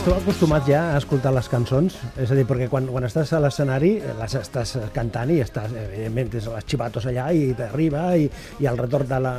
Esteu 0.00 0.14
acostumats 0.16 0.64
ja 0.64 0.78
a 0.94 0.96
escoltar 0.96 1.28
les 1.36 1.48
cançons? 1.52 1.98
És 2.16 2.30
a 2.32 2.36
dir, 2.38 2.46
perquè 2.48 2.70
quan, 2.72 2.86
quan 2.88 3.04
estàs 3.04 3.34
a 3.36 3.40
l'escenari 3.44 3.90
les 4.16 4.36
estàs 4.38 4.70
cantant 4.94 5.28
i 5.28 5.42
estàs, 5.44 5.74
evidentment, 5.76 6.30
tens 6.32 6.46
les 6.48 6.64
xivatos 6.72 7.04
allà 7.10 7.26
i 7.36 7.50
t'arriba 7.58 8.06
i, 8.16 8.30
i 8.64 8.68
el 8.70 8.80
retorn 8.80 9.10
de 9.10 9.18
la, 9.20 9.34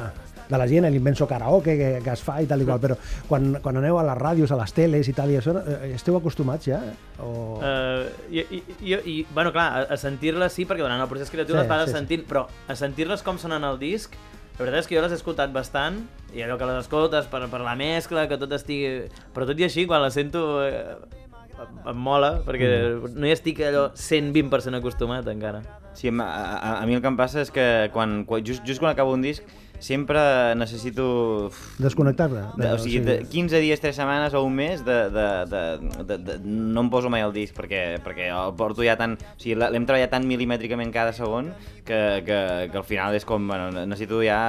de 0.52 0.60
la 0.62 0.68
gent, 0.70 0.86
l'immenso 0.94 1.26
karaoke 1.26 1.74
que, 1.80 1.90
que 2.06 2.14
es 2.14 2.22
fa 2.22 2.38
i 2.46 2.46
tal 2.46 2.62
i 2.62 2.68
qual, 2.70 2.78
però 2.84 3.00
quan, 3.26 3.56
quan 3.64 3.82
aneu 3.82 3.98
a 3.98 4.06
les 4.12 4.22
ràdios, 4.22 4.54
a 4.54 4.60
les 4.60 4.78
teles 4.78 5.10
i 5.10 5.16
tal 5.18 5.34
i 5.34 5.40
això, 5.40 5.56
eh, 5.66 5.96
esteu 5.96 6.20
acostumats 6.20 6.70
ja? 6.70 6.84
O... 7.26 7.58
Uh, 7.58 8.06
i, 8.30 8.46
i, 8.62 8.94
i, 8.94 9.16
bueno, 9.34 9.50
clar, 9.56 9.66
a, 9.80 9.88
a 9.98 9.98
sentir-les 9.98 10.54
sí, 10.54 10.70
perquè 10.70 10.86
durant 10.86 11.02
el 11.02 11.10
procés 11.10 11.34
creatiu 11.34 11.58
Sí, 11.58 11.64
les 11.64 11.74
vas 11.74 11.88
sí, 11.88 11.96
sí. 11.96 11.98
sentint, 11.98 12.30
però 12.30 12.46
a 12.70 12.78
sentir-les 12.78 13.26
com 13.26 13.42
sonen 13.42 13.66
al 13.66 13.82
disc, 13.82 14.14
la 14.62 14.68
veritat 14.70 14.84
és 14.86 14.90
que 14.90 14.96
jo 14.98 15.02
les 15.02 15.12
he 15.16 15.18
escoltat 15.18 15.52
bastant, 15.54 15.98
i 16.36 16.44
allò 16.46 16.58
que 16.60 16.68
les 16.70 16.84
escoltes 16.84 17.26
per, 17.32 17.42
per 17.50 17.62
la 17.66 17.74
mescla, 17.80 18.28
que 18.30 18.38
tot 18.40 18.54
estigui... 18.56 19.10
Però 19.34 19.48
tot 19.50 19.60
i 19.60 19.66
així, 19.66 19.88
quan 19.90 20.04
les 20.04 20.14
sento, 20.14 20.44
eh, 20.64 20.96
em 21.90 21.98
mola, 21.98 22.36
perquè 22.46 22.70
Mm. 22.70 23.16
no 23.18 23.28
hi 23.28 23.34
estic 23.34 23.60
allò 23.66 23.88
120% 23.98 24.78
acostumat 24.80 25.28
encara. 25.34 25.62
Sí, 25.94 26.08
a, 26.08 26.24
a, 26.24 26.72
a 26.82 26.86
mi 26.86 26.96
el 26.96 27.02
que 27.02 27.10
em 27.12 27.18
passa 27.20 27.42
és 27.42 27.52
que 27.52 27.90
quan, 27.94 28.22
quan 28.26 28.46
just, 28.46 28.64
just 28.66 28.80
quan 28.80 28.94
acabo 28.94 29.12
un 29.14 29.22
disc 29.26 29.44
sempre 29.82 30.22
necessito... 30.56 31.48
uf, 31.50 31.60
Desconnectar-te? 31.82 32.44
De, 32.62 32.72
o 32.72 32.80
sigui, 32.80 33.02
de 33.06 33.18
15 33.28 33.62
dies, 33.64 33.82
3 33.82 33.98
setmanes 33.98 34.36
o 34.38 34.44
un 34.46 34.56
mes 34.56 34.86
de, 34.86 34.98
de, 35.12 35.28
de, 35.52 35.64
de, 36.06 36.18
de, 36.30 36.40
no 36.46 36.86
em 36.86 36.92
poso 36.94 37.10
mai 37.12 37.26
al 37.26 37.34
disc 37.36 37.58
perquè, 37.58 38.00
perquè 38.06 38.30
el 38.32 38.56
porto 38.58 38.86
ja 38.86 38.96
tan... 39.00 39.18
O 39.18 39.40
sigui, 39.42 39.58
l'hem 39.60 39.88
treballat 39.90 40.14
tan 40.14 40.28
milimètricament 40.30 40.94
cada 40.94 41.16
segon 41.18 41.52
que, 41.84 42.22
que, 42.28 42.42
que 42.72 42.78
al 42.78 42.88
final 42.88 43.18
és 43.18 43.26
com, 43.28 43.50
bueno, 43.50 43.72
necessito 43.84 44.22
ja 44.24 44.42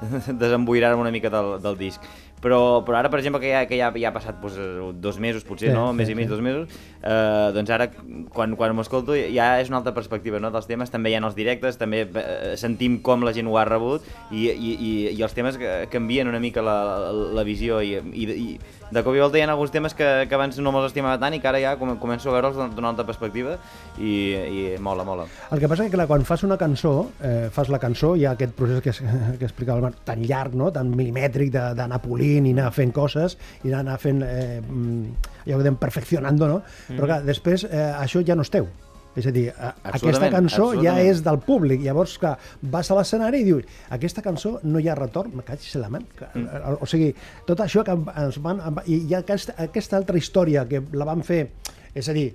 desemboirar-me 0.42 1.00
una 1.04 1.12
mica 1.12 1.30
del, 1.32 1.56
del 1.62 1.76
disc. 1.78 2.02
Però, 2.42 2.84
però 2.84 2.98
ara, 2.98 3.08
per 3.08 3.18
exemple, 3.22 3.40
que 3.40 3.48
ja, 3.48 3.62
que 3.66 3.78
ja, 3.78 3.88
ja 3.96 4.10
ha 4.10 4.14
passat 4.14 4.36
doncs, 4.42 4.58
eh, 4.60 4.90
dos 5.00 5.18
mesos, 5.18 5.44
potser, 5.44 5.70
Sí, 5.70 5.74
no? 5.74 5.88
Un 5.90 5.96
mes 5.96 6.06
sí, 6.06 6.12
i 6.12 6.18
mig, 6.18 6.26
sí. 6.26 6.34
dos 6.34 6.42
mesos, 6.44 6.68
eh, 7.00 7.52
doncs 7.56 7.70
ara, 7.72 7.88
quan, 8.34 8.54
quan 8.60 8.74
m'escolto, 8.76 9.16
ja 9.16 9.54
és 9.60 9.70
una 9.72 9.80
altra 9.80 9.94
perspectiva 9.96 10.38
no? 10.38 10.50
dels 10.52 10.68
temes, 10.68 10.92
també 10.92 11.10
hi 11.10 11.16
ha 11.16 11.22
els 11.24 11.34
directes, 11.34 11.78
també 11.80 12.04
eh, 12.04 12.52
sentim 12.60 13.00
com 13.00 13.24
la 13.24 13.32
gent 13.32 13.48
ho 13.48 13.56
ha 13.56 13.64
rebut 13.64 14.04
i, 14.30 14.50
i, 14.52 14.74
i, 14.76 14.92
i 15.16 15.22
els 15.24 15.34
temes 15.34 15.56
que 15.56 15.88
canvien 15.90 16.28
una 16.28 16.40
mica 16.42 16.62
la, 16.62 16.76
la, 17.06 17.12
la 17.40 17.46
visió 17.46 17.80
i, 17.80 17.96
i, 18.12 18.28
i 18.28 18.46
de 18.90 19.02
cop 19.02 19.16
i 19.16 19.20
volta 19.20 19.38
hi 19.38 19.42
ha 19.42 19.48
alguns 19.50 19.72
temes 19.74 19.94
que, 19.98 20.06
que 20.28 20.36
abans 20.36 20.58
no 20.62 20.72
me'ls 20.74 20.88
estimava 20.90 21.18
tant 21.18 21.34
i 21.34 21.40
que 21.42 21.48
ara 21.50 21.60
ja 21.62 21.74
com, 21.80 21.92
començo 22.02 22.30
a 22.30 22.36
veure'ls 22.36 22.58
d'una 22.74 22.92
altra 22.92 23.06
perspectiva 23.08 23.56
i, 23.98 24.12
i 24.36 24.62
mola, 24.82 25.04
mola. 25.06 25.26
El 25.50 25.62
que 25.62 25.70
passa 25.70 25.86
és 25.86 25.90
que 25.90 25.98
clar, 25.98 26.06
quan 26.10 26.26
fas 26.28 26.44
una 26.46 26.58
cançó, 26.60 26.94
eh, 27.20 27.48
fas 27.52 27.70
la 27.72 27.80
cançó, 27.82 28.14
hi 28.16 28.26
ha 28.26 28.36
aquest 28.36 28.54
procés 28.58 28.82
que, 28.84 28.94
que 29.40 29.48
explicava 29.48 29.80
el 29.80 29.88
Marc, 29.88 30.02
tan 30.06 30.22
llarg, 30.22 30.54
no? 30.58 30.70
tan 30.74 30.92
milimètric, 30.94 31.52
d'anar 31.52 32.00
polint 32.04 32.46
i 32.46 32.54
anar 32.54 32.70
fent 32.74 32.94
coses, 32.94 33.38
i 33.66 33.74
anar 33.74 33.98
fent, 34.02 34.22
eh, 34.26 34.60
mm, 34.62 35.30
allò 35.46 35.60
que 35.60 35.66
dèiem, 35.66 35.78
perfeccionando, 35.82 36.50
no? 36.50 36.62
Però 36.88 37.08
clar, 37.08 37.22
després 37.26 37.66
eh, 37.68 37.88
això 37.96 38.22
ja 38.26 38.38
no 38.38 38.46
és 38.46 38.52
teu. 38.54 38.68
És 39.16 39.26
a 39.26 39.30
dir, 39.32 39.46
a, 39.56 39.70
aquesta 39.96 40.26
cançó 40.30 40.66
ja 40.84 40.94
és 41.00 41.22
del 41.24 41.38
públic. 41.40 41.80
Llavors, 41.80 42.18
que 42.20 42.34
vas 42.62 42.90
a 42.90 42.98
l'escenari 42.98 43.40
i 43.40 43.44
dius, 43.48 43.64
aquesta 43.96 44.20
cançó 44.22 44.58
no 44.64 44.78
hi 44.78 44.88
ha 44.88 44.94
retorn, 44.98 45.32
me 45.36 45.42
cagis 45.42 45.74
la. 45.80 45.88
Que- 45.88 46.26
Mm. 46.36 46.76
O 46.82 46.86
sigui, 46.86 47.14
tot 47.46 47.60
això 47.64 47.82
que 47.86 47.94
ens 48.20 48.36
van... 48.44 48.60
I 48.86 48.98
hi 49.08 49.14
ha 49.14 49.20
aquesta, 49.24 49.54
aquesta 49.58 49.96
altra 49.96 50.18
història 50.18 50.66
que 50.68 50.82
la 50.92 51.04
van 51.08 51.22
fer, 51.24 51.50
és 51.96 52.08
a 52.12 52.14
dir, 52.16 52.28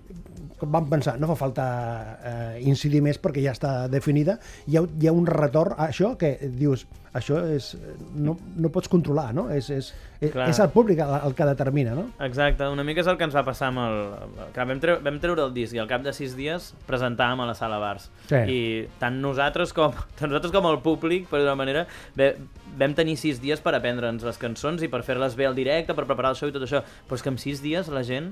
vam 0.61 0.87
pensar, 0.89 1.17
no 1.19 1.29
fa 1.31 1.37
falta 1.39 1.65
eh, 2.21 2.61
incidir 2.69 3.01
més 3.03 3.19
perquè 3.21 3.43
ja 3.43 3.53
està 3.55 3.87
definida, 3.91 4.37
hi 4.69 4.77
ha, 4.77 4.83
hi 4.85 5.09
ha 5.09 5.13
un 5.15 5.27
retorn 5.29 5.77
a 5.77 5.89
això 5.89 6.13
que 6.19 6.35
dius, 6.57 6.85
això 7.17 7.41
és, 7.51 7.73
no, 8.15 8.37
no 8.55 8.71
pots 8.71 8.91
controlar, 8.91 9.31
no? 9.35 9.47
És, 9.51 9.69
és, 9.73 9.89
és, 10.21 10.31
Clar. 10.31 10.47
és 10.51 10.61
el 10.63 10.69
públic 10.73 11.01
el, 11.03 11.13
el 11.27 11.35
que 11.35 11.47
determina, 11.49 11.95
no? 11.97 12.05
Exacte, 12.23 12.69
una 12.71 12.85
mica 12.87 13.03
és 13.03 13.09
el 13.11 13.17
que 13.19 13.27
ens 13.27 13.35
va 13.35 13.43
passar 13.47 13.71
amb 13.71 13.83
el... 13.83 13.97
Que 14.55 14.67
vam, 14.69 14.79
treure, 14.83 15.03
vam 15.07 15.17
treure 15.23 15.45
el 15.47 15.53
disc 15.55 15.75
i 15.75 15.81
al 15.81 15.89
cap 15.89 16.05
de 16.05 16.13
sis 16.15 16.37
dies 16.37 16.71
presentàvem 16.87 17.43
a 17.43 17.49
la 17.49 17.57
sala 17.57 17.81
bars. 17.81 18.07
Sí. 18.29 18.39
I 18.39 18.61
tant 19.01 19.19
nosaltres 19.23 19.75
com, 19.77 19.97
tant 20.19 20.31
nosaltres 20.31 20.55
com 20.55 20.69
el 20.71 20.79
públic, 20.85 21.27
per 21.31 21.43
d'una 21.43 21.57
manera, 21.59 21.85
ve, 22.15 22.33
vam 22.79 22.95
tenir 22.97 23.17
sis 23.19 23.41
dies 23.43 23.59
per 23.63 23.75
aprendre'ns 23.77 24.23
les 24.27 24.39
cançons 24.41 24.85
i 24.85 24.91
per 24.91 25.03
fer-les 25.07 25.35
bé 25.35 25.49
al 25.49 25.57
directe, 25.57 25.97
per 25.97 26.07
preparar 26.07 26.35
el 26.35 26.39
show 26.39 26.53
i 26.53 26.55
tot 26.55 26.69
això. 26.69 26.85
Però 27.09 27.19
és 27.19 27.25
que 27.25 27.33
en 27.33 27.41
sis 27.41 27.65
dies 27.65 27.91
la 27.91 28.05
gent 28.07 28.31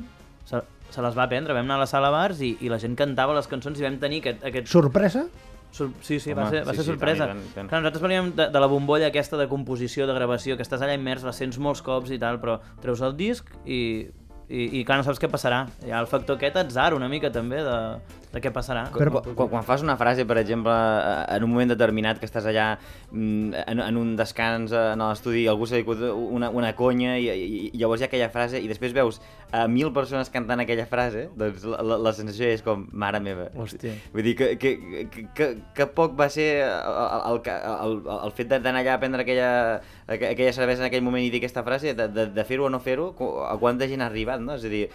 se, 0.49 0.63
se 0.89 1.05
les 1.05 1.17
va 1.17 1.27
aprendre. 1.27 1.55
Vam 1.57 1.69
anar 1.69 1.79
a 1.79 1.85
la 1.85 1.89
sala 1.89 2.09
bars 2.13 2.41
i, 2.45 2.55
i 2.65 2.71
la 2.71 2.81
gent 2.81 2.97
cantava 2.99 3.37
les 3.37 3.47
cançons 3.51 3.79
i 3.79 3.85
vam 3.85 3.99
tenir 4.01 4.23
aquest... 4.23 4.43
aquest... 4.51 4.71
Sorpresa? 4.71 5.27
Sur 5.71 5.91
sí, 6.01 6.17
sí, 6.19 6.31
Home, 6.31 6.41
va 6.41 6.49
ser, 6.49 6.63
va 6.65 6.73
sí, 6.73 6.79
ser 6.79 6.85
sí, 6.85 6.89
sorpresa. 6.89 7.27
tant 7.29 7.41
tant. 7.53 7.67
Clar, 7.69 7.81
nosaltres 7.83 8.01
veníem 8.01 8.31
de, 8.33 8.47
de 8.49 8.61
la 8.63 8.69
bombolla 8.71 9.11
aquesta 9.11 9.37
de 9.37 9.45
composició, 9.51 10.07
de 10.09 10.15
gravació, 10.17 10.57
que 10.57 10.65
estàs 10.65 10.81
allà 10.81 10.95
immers, 10.97 11.21
la 11.27 11.33
sents 11.35 11.59
molts 11.61 11.83
cops 11.85 12.09
i 12.09 12.17
tal, 12.21 12.39
però 12.41 12.57
treus 12.81 13.03
el 13.05 13.13
disc 13.19 13.51
i, 13.65 14.07
i, 14.49 14.63
i 14.79 14.81
clar, 14.81 14.97
no 14.97 15.05
saps 15.05 15.21
què 15.21 15.29
passarà. 15.29 15.67
Hi 15.85 15.93
ha 15.93 16.01
el 16.01 16.09
factor 16.09 16.39
aquest 16.39 16.57
atzar 16.57 16.95
una 16.97 17.09
mica 17.11 17.29
també 17.29 17.61
de... 17.65 17.77
de 18.29 18.39
què 18.43 18.51
passarà. 18.53 18.83
Però- 18.93 19.23
Quan, 19.35 19.47
quan 19.49 19.63
fas 19.65 19.81
una 19.81 19.95
frase, 19.97 20.25
per 20.29 20.37
exemple, 20.37 20.69
eh, 20.71 21.35
en 21.35 21.43
un 21.43 21.49
moment 21.49 21.69
determinat 21.71 22.19
que 22.21 22.27
estàs 22.29 22.45
allà 22.45 22.77
mm, 23.11 23.53
en, 23.65 23.79
en 23.81 23.97
un 23.97 24.15
descans 24.19 24.71
eh, 24.71 24.83
en 24.93 25.01
l'estudi, 25.01 25.47
algú 25.49 25.65
s'ha 25.65 25.79
dit 25.81 25.87
una, 25.89 26.51
una 26.53 26.75
conya 26.77 27.15
i, 27.17 27.25
i, 27.29 27.61
i 27.73 27.77
llavors 27.81 28.01
hi 28.01 28.05
ha 28.05 28.09
aquella 28.11 28.29
frase 28.29 28.61
i 28.61 28.67
després 28.69 28.93
veus 28.93 29.17
a 29.51 29.63
mil 29.67 29.89
persones 29.91 30.29
cantant 30.29 30.61
aquella 30.61 30.85
frase, 30.85 31.27
doncs 31.35 31.63
la, 31.65 31.81
la, 31.81 31.97
la 31.97 32.13
sensació 32.13 32.45
és 32.53 32.61
com, 32.61 32.85
mare 32.93 33.17
meva. 33.19 33.49
Hòstia. 33.57 33.95
Vull 34.13 34.23
dir 34.29 34.35
que, 34.37 34.51
que, 34.61 34.75
que, 35.09 35.25
que, 35.33 35.47
que 35.73 35.87
poc 35.97 36.13
va 36.19 36.29
ser 36.29 36.51
el, 36.61 37.41
el, 37.41 37.41
el, 37.49 37.97
el 38.29 38.35
fet 38.37 38.51
d'anar 38.53 38.83
allà 38.83 38.93
a 38.99 39.01
prendre 39.01 39.25
aquella, 39.25 39.49
aqu- 40.05 40.29
aquella 40.35 40.53
cervesa 40.53 40.83
en 40.85 40.91
aquell 40.91 41.01
moment 41.01 41.25
i 41.25 41.31
dir 41.33 41.41
aquesta 41.41 41.63
frase, 41.65 41.95
de, 41.97 42.05
de, 42.13 42.27
de 42.35 42.45
fer-ho 42.45 42.69
o 42.69 42.69
no 42.69 42.77
fer-ho, 42.79 43.09
a 43.49 43.57
quanta 43.57 43.89
gent 43.89 44.05
ha 44.05 44.11
arribat, 44.13 44.39
no? 44.45 44.53
És 44.61 44.69
a 44.69 44.69
dir, 44.69 44.85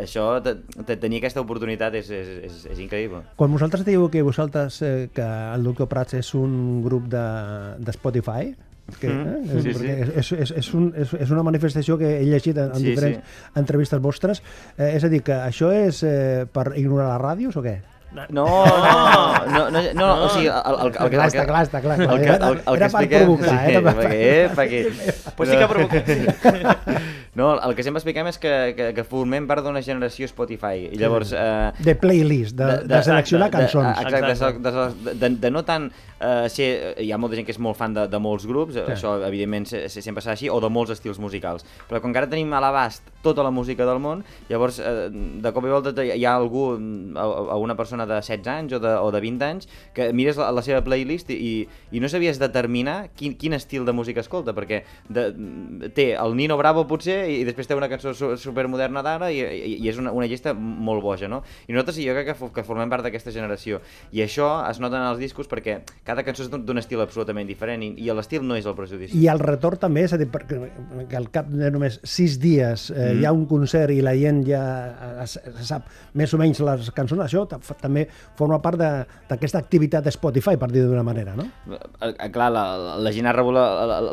això, 0.00 0.40
de, 0.40 0.56
de 0.86 0.96
tenir 0.96 1.18
aquesta 1.20 1.42
oportunitat 1.44 1.94
és, 2.00 2.08
és, 2.10 2.28
és, 2.48 2.60
és 2.72 2.78
increïble. 2.84 3.22
Quan 3.36 3.52
vosaltres 3.52 3.84
dieu 3.84 4.06
que 4.10 4.22
vosaltres, 4.24 4.80
eh, 4.82 5.08
que 5.14 5.24
el 5.54 5.64
Doctor 5.66 5.88
Prats 5.90 6.14
és 6.20 6.30
un 6.38 6.82
grup 6.84 7.08
de, 7.12 7.24
de 7.78 7.92
Spotify, 7.96 8.54
que, 9.00 9.08
eh? 9.08 9.14
Mm, 9.14 9.62
sí, 9.64 9.72
sí. 9.74 9.86
És, 10.20 10.32
és, 10.32 10.50
és, 10.60 10.66
un, 10.76 10.90
és, 10.96 11.12
és 11.24 11.30
una 11.32 11.42
manifestació 11.46 11.96
que 12.00 12.18
he 12.18 12.26
llegit 12.28 12.58
en, 12.60 12.68
en 12.74 12.80
Sí, 12.82 12.90
diferents 12.90 13.40
entrevistes 13.56 14.00
vostres. 14.04 14.42
Eh, 14.76 14.90
és 14.98 15.04
a 15.04 15.08
dir, 15.12 15.22
que 15.24 15.32
això 15.40 15.70
és 15.72 16.02
eh, 16.04 16.44
per 16.52 16.70
ignorar 16.76 17.14
les 17.14 17.22
ràdios 17.24 17.56
o 17.56 17.64
què? 17.64 17.78
No, 18.14 18.22
no, 18.30 18.44
no, 19.50 19.62
no, 19.74 19.80
no, 19.98 20.08
o 20.22 20.28
sigui, 20.30 20.46
el, 20.46 20.76
el, 20.84 20.92
el, 20.92 21.10
Clar, 21.10 21.24
està 21.32 21.42
clar, 21.48 21.62
està 21.66 21.80
clar. 21.82 21.96
El 21.98 22.20
que, 22.22 22.28
el, 22.36 22.44
el 22.44 22.60
que 22.62 22.76
Era 22.76 22.76
per 22.78 22.84
expliquem... 22.86 23.24
provocar, 23.24 23.48
sí, 23.48 23.72
era 23.72 23.80
per- 23.82 23.94
perquè, 23.98 24.20
eh, 24.28 24.44
perquè... 24.54 24.82
Pues 25.34 25.48
sí. 25.50 25.56
No, 27.34 27.48
el 27.58 27.74
que 27.74 27.82
sempre 27.82 27.98
expliquem 27.98 28.28
és 28.30 28.38
que, 28.38 28.52
que, 28.78 28.92
que 28.94 29.04
formem 29.04 29.46
part 29.50 29.64
d'una 29.66 29.80
generació 29.82 30.28
Spotify. 30.30 30.84
I 30.94 30.98
llavors... 31.00 31.32
Eh, 31.34 31.72
De 31.82 31.96
playlist, 31.98 32.54
de, 32.54 32.68
de, 32.84 32.88
de 32.92 33.00
seleccionar 33.02 33.50
de- 33.50 33.56
de- 33.56 33.64
cançons. 33.64 33.98
Exacte, 34.04 34.30
Exacte. 34.30 34.62
De, 34.62 35.10
de, 35.10 35.14
de, 35.18 35.30
de 35.42 35.50
no 35.50 35.64
tant 35.66 35.88
eh, 36.20 36.46
ser... 36.48 36.68
Hi 37.02 37.10
ha 37.10 37.18
molta 37.18 37.34
gent 37.34 37.48
que 37.48 37.54
és 37.56 37.58
molt 37.58 37.74
fan 37.80 37.96
de, 37.96 38.04
de 38.12 38.20
molts 38.22 38.46
grups, 38.46 38.76
Sí. 38.78 38.84
això 38.94 39.16
evidentment 39.26 39.66
se, 39.66 39.82
se, 39.90 40.02
sempre 40.02 40.22
serà 40.22 40.36
així, 40.38 40.46
o 40.50 40.60
de 40.62 40.70
molts 40.70 40.94
estils 40.94 41.18
musicals. 41.18 41.66
Però 41.90 41.98
com 42.04 42.14
que 42.14 42.22
ara 42.22 42.30
tenim 42.30 42.54
a 42.54 42.60
l'abast 42.62 43.10
tota 43.24 43.42
la 43.42 43.50
música 43.50 43.82
del 43.88 43.98
món, 44.04 44.22
llavors 44.50 44.78
eh, 44.78 45.08
de 45.10 45.52
cop 45.56 45.66
i 45.66 45.72
volta 45.74 46.04
hi 46.06 46.22
ha 46.28 46.36
algú, 46.38 46.64
a, 47.18 47.26
a 47.54 47.58
una 47.58 47.74
persona 47.74 48.06
de 48.06 48.14
16 48.20 48.46
anys 48.54 48.76
o 48.78 48.82
de, 48.82 48.94
o 48.94 49.10
de 49.10 49.20
20 49.24 49.44
anys, 49.48 49.68
que 49.96 50.12
mires 50.14 50.38
la, 50.38 50.52
la 50.54 50.62
seva 50.62 50.84
playlist 50.86 51.30
i, 51.34 51.66
i 51.90 52.00
no 52.04 52.08
sabies 52.12 52.38
determinar 52.38 53.08
quin, 53.18 53.34
quin 53.40 53.58
estil 53.58 53.84
de 53.88 53.92
música 53.96 54.22
escolta, 54.22 54.54
perquè 54.54 54.84
de, 55.08 55.28
té 55.98 56.12
el 56.14 56.36
Nino 56.38 56.56
Bravo 56.60 56.86
potser 56.86 57.23
i 57.28 57.44
després 57.46 57.66
té 57.68 57.74
una 57.76 57.88
cançó 57.88 58.12
su- 58.14 58.34
supermoderna 58.40 59.02
d'ara 59.02 59.30
i, 59.32 59.40
i, 59.40 59.72
i 59.84 59.88
és 59.90 59.98
una, 60.00 60.12
una 60.12 60.26
llista 60.30 60.52
molt 60.54 61.02
boja, 61.04 61.28
no? 61.28 61.42
I 61.68 61.72
nosaltres 61.74 61.98
jo 62.04 62.14
crec 62.16 62.30
que, 62.32 62.50
que 62.58 62.64
formem 62.66 62.90
part 62.92 63.04
d'aquesta 63.06 63.32
generació 63.34 63.80
i 64.12 64.22
això 64.24 64.48
es 64.70 64.80
nota 64.82 65.00
en 65.00 65.08
els 65.12 65.18
discos 65.22 65.48
perquè 65.50 65.80
cada 66.04 66.24
cançó 66.26 66.44
és 66.46 66.50
d'un 66.52 66.78
estil 66.80 67.00
absolutament 67.04 67.48
diferent 67.48 67.82
i, 67.86 67.92
i 68.04 68.10
l'estil 68.14 68.42
no 68.46 68.56
és 68.58 68.66
el 68.66 68.74
prejudici. 68.78 69.18
I 69.20 69.28
el 69.32 69.40
retorn 69.42 69.78
també, 69.82 70.04
és 70.08 70.12
a 70.14 70.18
dir, 70.20 70.28
perquè 70.32 70.60
que 71.10 71.16
al 71.18 71.30
cap 71.34 71.48
de 71.50 71.70
només 71.74 72.00
sis 72.04 72.38
dies 72.42 72.90
eh, 72.90 73.12
Mm. 73.14 73.20
hi 73.20 73.24
ha 73.28 73.32
un 73.36 73.44
concert 73.46 73.92
i 73.92 74.00
la 74.02 74.14
gent 74.16 74.40
ja 74.46 74.60
eh, 75.22 75.26
se 75.28 75.40
sap 75.66 75.86
més 76.16 76.32
o 76.34 76.38
menys 76.40 76.58
les 76.64 76.88
cançons, 76.96 77.20
això 77.22 77.44
també 77.80 78.06
forma 78.38 78.58
part 78.64 78.78
d'aquesta 78.80 79.58
activitat 79.60 80.04
de 80.06 80.10
Spotify, 80.14 80.56
per 80.58 80.70
dir-ho 80.72 80.88
d'una 80.90 81.02
manera, 81.06 81.34
no? 81.36 81.44
Eh, 81.70 81.78
eh, 82.14 82.30
Clar, 82.34 82.48
la, 82.54 82.64
la 82.98 83.12
gent 83.14 83.28
ha 83.28 83.34
rebut 83.36 83.54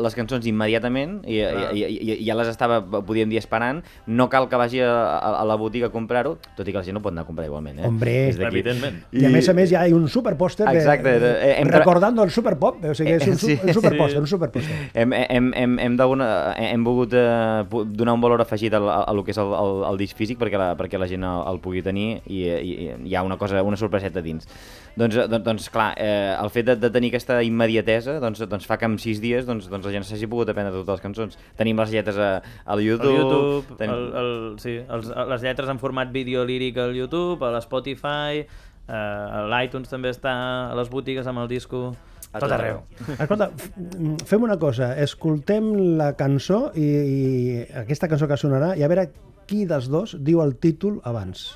les 0.04 0.16
cançons 0.18 0.46
immediatament 0.50 1.22
i, 1.26 1.40
i, 1.40 1.82
i, 1.82 2.00
i, 2.12 2.18
ja 2.28 2.36
les 2.38 2.52
estava, 2.52 2.82
podíem 3.06 3.30
dir, 3.30 3.38
esperant. 3.42 3.82
No 4.08 4.30
cal 4.30 4.48
que 4.50 4.56
vagi 4.60 4.82
a, 4.82 4.92
a, 5.18 5.32
a 5.42 5.46
la 5.46 5.56
botiga 5.56 5.88
a 5.88 5.92
comprar-ho, 5.94 6.38
tot 6.58 6.68
i 6.68 6.72
que 6.72 6.78
la 6.80 6.84
gent 6.84 6.96
no 6.98 7.02
pot 7.02 7.14
anar 7.14 7.24
a 7.24 7.30
comprar 7.30 7.46
igualment. 7.48 7.80
Eh? 7.80 7.88
Hombre. 7.88 8.16
Evidentment. 8.32 9.02
I, 9.12 9.26
a 9.26 9.30
més 9.34 9.48
a 9.50 9.54
més 9.58 9.72
hi 9.72 9.76
ha 9.80 9.84
un 9.96 10.08
superpòster 10.10 10.68
de, 10.70 10.78
Exacte, 10.78 11.16
de- 11.20 11.32
eh, 11.52 11.56
hem- 11.62 11.70
recordando 11.72 12.24
el 12.24 12.32
superpop, 12.32 12.84
o 12.86 12.94
sigui, 12.96 13.12
és 13.18 13.28
un, 13.28 13.38
su- 13.38 13.48
Sí. 13.52 13.60
un 13.64 13.74
superpòster, 13.74 14.18
Sí. 14.18 14.22
un 14.22 14.28
superpòster. 14.28 14.76
Hem, 14.94 15.14
hem, 15.14 15.52
hem, 15.54 15.80
hem, 15.80 15.98
hem 15.98 16.84
volgut 16.84 17.14
eh, 17.14 17.64
donar 17.96 18.14
un 18.14 18.22
valor 18.22 18.42
afegit 18.42 18.74
a, 18.74 18.78
a, 18.80 19.04
a 19.04 19.14
lo 19.14 19.24
que 19.24 19.32
és 19.32 19.38
el, 19.38 19.52
el, 19.54 19.84
el 19.92 19.98
disc 19.98 20.18
físic 20.18 20.40
perquè 20.40 20.58
la, 20.60 20.72
perquè 20.78 21.00
la 21.00 21.08
gent 21.10 21.24
el, 21.24 21.44
el 21.52 21.60
pugui 21.64 21.82
tenir 21.86 22.22
i, 22.26 22.44
i, 22.48 22.72
i 22.88 23.10
hi 23.12 23.16
ha 23.16 23.24
una 23.24 23.38
cosa, 23.38 23.62
una 23.64 23.78
sorpreseta 23.78 24.22
dins. 24.22 24.48
Doncs, 24.96 25.16
eh, 25.16 25.28
doncs, 25.32 25.46
doncs 25.46 25.70
clar, 25.72 25.94
eh, 25.98 26.36
el 26.42 26.50
fet 26.52 26.66
de, 26.68 26.76
de 26.76 26.90
tenir 26.92 27.10
aquesta 27.14 27.42
immediatesa 27.44 28.20
doncs, 28.20 28.42
doncs 28.50 28.66
fa 28.68 28.78
que 28.78 28.86
en 28.90 28.98
sis 29.00 29.22
dies 29.24 29.46
doncs, 29.48 29.70
doncs 29.72 29.86
la 29.88 29.94
gent 29.94 30.04
s'hagi 30.08 30.28
pogut 30.32 30.50
aprendre 30.52 30.74
totes 30.76 30.98
les 31.00 31.04
cançons. 31.06 31.38
Tenim 31.60 31.80
les 31.80 31.92
lletres 31.94 32.18
a, 32.20 32.32
al 32.66 32.82
YouTube... 32.92 33.10
El 33.12 33.18
YouTube, 33.22 33.78
tenim... 33.80 33.96
el, 33.96 34.06
el, 34.22 34.60
sí, 34.64 34.78
els, 34.84 35.10
les 35.34 35.42
lletres 35.48 35.72
en 35.72 35.80
format 35.82 36.12
vídeo 36.14 36.46
líric 36.46 36.78
al 36.84 36.94
YouTube, 36.96 37.42
a 37.48 37.52
l'Spotify, 37.56 38.44
eh, 38.44 38.94
a 38.94 39.44
l'iTunes 39.52 39.90
també 39.92 40.14
està, 40.14 40.34
a 40.72 40.78
les 40.80 40.92
botigues 40.94 41.28
amb 41.28 41.44
el 41.44 41.52
disco, 41.52 41.90
A 42.32 42.40
tot 42.40 42.48
tot 42.48 42.54
arreu. 42.56 42.78
Escolta, 43.18 43.50
mm, 43.52 44.22
fem 44.30 44.44
una 44.46 44.56
cosa, 44.60 44.94
escoltem 45.04 45.98
la 46.00 46.14
cançó 46.16 46.70
i, 46.80 46.86
i 46.86 47.66
aquesta 47.82 48.08
cançó 48.08 48.30
que 48.30 48.38
sonarà 48.40 48.70
i 48.80 48.86
a 48.86 48.88
veure 48.88 49.10
qui 49.50 49.66
dels 49.68 49.90
dos 49.92 50.16
diu 50.24 50.40
el 50.40 50.56
títol 50.64 51.02
abans. 51.04 51.50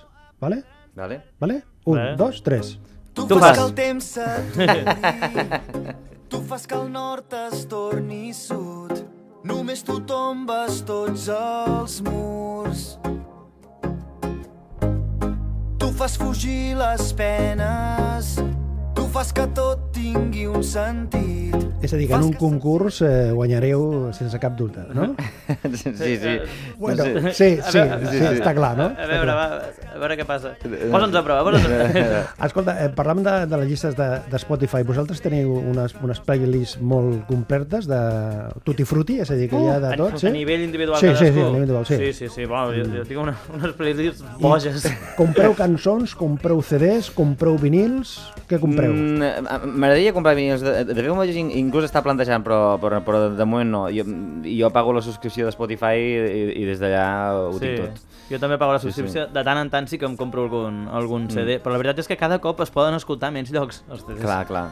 Vale? 0.43 0.63
Vale? 1.00 1.21
Vale? 1.39 1.62
Un, 1.86 1.95
Vale. 1.95 2.17
dos, 2.19 2.41
tres. 2.43 2.74
Tu, 3.15 3.24
Tu 3.24 3.38
fas 3.39 3.56
fas. 3.56 3.58
que 3.58 3.63
el 3.63 3.74
temps 3.78 4.04
s'aturi, 4.17 4.80
tu 6.28 6.41
fas 6.43 6.67
que 6.67 6.76
el 6.76 6.91
nord 6.91 7.32
es 7.45 7.63
torni 7.71 8.34
sud, 8.36 8.91
només 9.45 9.84
tu 9.86 9.99
tombes 10.10 10.81
tots 10.88 11.27
els 11.29 11.99
murs. 12.05 12.84
Tu 15.79 15.91
fas 15.99 16.17
fugir 16.17 16.75
les 16.79 17.13
penes, 17.13 18.34
tu 18.97 19.08
fas 19.13 19.31
que 19.31 19.47
tot 19.58 19.91
tingui 19.95 20.47
un 20.49 20.65
sentit. 20.65 21.64
És 21.86 21.93
a 21.93 21.98
dir, 22.02 22.08
que 22.10 22.17
en 22.17 22.26
un 22.26 22.34
concurs 22.39 23.00
eh, 23.06 23.30
guanyareu 23.36 24.12
sense 24.17 24.39
cap 24.41 24.56
dubte, 24.58 24.84
no? 24.98 25.12
sí, 25.74 25.91
sí. 25.93 26.15
sí. 26.17 26.36
Bueno, 26.78 27.06
No 27.06 27.32
sé. 27.32 27.34
sí, 27.34 27.50
sí, 27.62 27.78
A 27.80 27.98
veure, 27.98 28.12
sí, 28.12 28.24
està 28.39 28.54
clar, 28.58 28.74
no? 28.78 28.88
A 28.98 29.08
veure, 29.10 29.36
va, 29.38 29.45
a 29.95 30.00
veure 30.02 30.17
què 30.19 30.26
passa. 30.28 30.56
Posa'ns 30.65 31.15
a 31.15 31.24
prova, 31.26 31.43
posa'ns 31.48 31.65
a 31.65 31.71
prova. 31.71 32.21
Escolta, 32.50 32.76
eh, 32.84 32.89
parlem 32.98 33.21
de, 33.26 33.36
de 33.52 33.60
les 33.62 33.69
llistes 33.69 33.95
de, 33.98 34.10
de 34.32 34.41
Spotify. 34.41 34.84
Vosaltres 34.88 35.21
teniu 35.24 35.54
unes, 35.62 35.95
unes 36.04 36.19
playlists 36.26 36.82
molt 36.82 37.24
completes 37.30 37.88
de 37.89 38.02
tutti 38.67 38.84
frutti, 38.88 39.19
és 39.24 39.32
a 39.32 39.38
dir, 39.39 39.50
que 39.52 39.62
hi 39.62 39.69
ha 39.71 39.80
de 39.80 39.84
Uh, 39.86 39.93
A- 39.93 39.98
tot, 40.00 40.17
sí? 40.19 40.28
A 40.28 40.32
nivell 40.34 40.63
individual 40.65 40.98
Sí, 41.00 41.08
sí, 41.08 41.13
sí, 41.13 41.26
cadascú? 41.30 41.39
a 41.39 41.45
nivell 41.45 41.62
individual, 41.62 41.86
sí. 41.86 41.98
Sí, 42.02 42.13
sí, 42.17 42.30
sí. 42.34 42.45
Bueno, 42.50 42.74
jo, 42.74 42.88
jo 42.98 43.04
tinc 43.08 43.21
una, 43.21 43.36
unes 43.54 43.76
playlists 43.78 44.24
boges. 44.41 44.88
Compreu 45.21 45.54
cançons, 45.56 46.15
compreu 46.17 46.62
CDs, 46.65 47.12
compreu 47.15 47.56
vinils, 47.62 48.15
què 48.50 48.60
compreu? 48.60 48.91
Mm, 48.95 49.45
M'agradaria 49.78 50.13
comprar 50.15 50.36
vinils. 50.36 50.65
De, 50.65 50.84
de 50.89 51.36
in- 51.39 51.52
inclús 51.76 51.90
està 51.92 52.00
plantejant, 52.06 52.44
però, 52.46 52.78
però, 52.80 53.02
però 53.04 53.26
de, 53.36 53.46
moment 53.46 53.68
no. 53.70 53.82
Jo, 53.92 54.06
jo 54.48 54.70
pago 54.72 54.94
la 54.96 55.02
subscripció 55.04 55.46
de 55.46 55.52
Spotify 55.52 56.00
i, 56.00 56.46
i 56.62 56.66
des 56.70 56.80
d'allà 56.80 57.08
ho 57.36 57.58
Sí, 57.60 57.66
tinc 57.66 57.82
tot. 57.84 58.06
jo 58.32 58.40
també 58.40 58.58
pago 58.62 58.72
la 58.78 58.80
Sí, 58.80 58.88
sí. 58.88 58.94
subscripció. 59.02 59.28
De 59.36 59.44
tant 59.44 59.60
en 59.60 59.70
tant 59.74 59.88
sí 59.92 60.00
que 60.00 60.08
em 60.08 60.16
compro 60.16 60.46
algun, 60.48 60.86
algun 60.88 61.28
CD, 61.30 61.60
però 61.60 61.76
la 61.76 61.82
veritat 61.84 62.00
és 62.06 62.08
que 62.08 62.18
cada 62.18 62.40
cop 62.40 62.62
es 62.64 62.72
poden 62.72 62.96
escoltar 62.96 63.32
menys 63.36 63.52
llocs. 63.52 63.84
els 63.92 64.06
CDs. 64.08 64.22
Clar, 64.24 64.46
clar. 64.48 64.66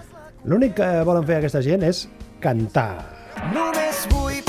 L'únic 0.45 0.73
que 0.79 0.87
volen 1.03 1.23
fer 1.27 1.37
aquesta 1.41 1.61
gent 1.61 1.83
és 1.83 2.07
cantar. 2.39 3.03
Només 3.53 4.07
vull 4.11 4.39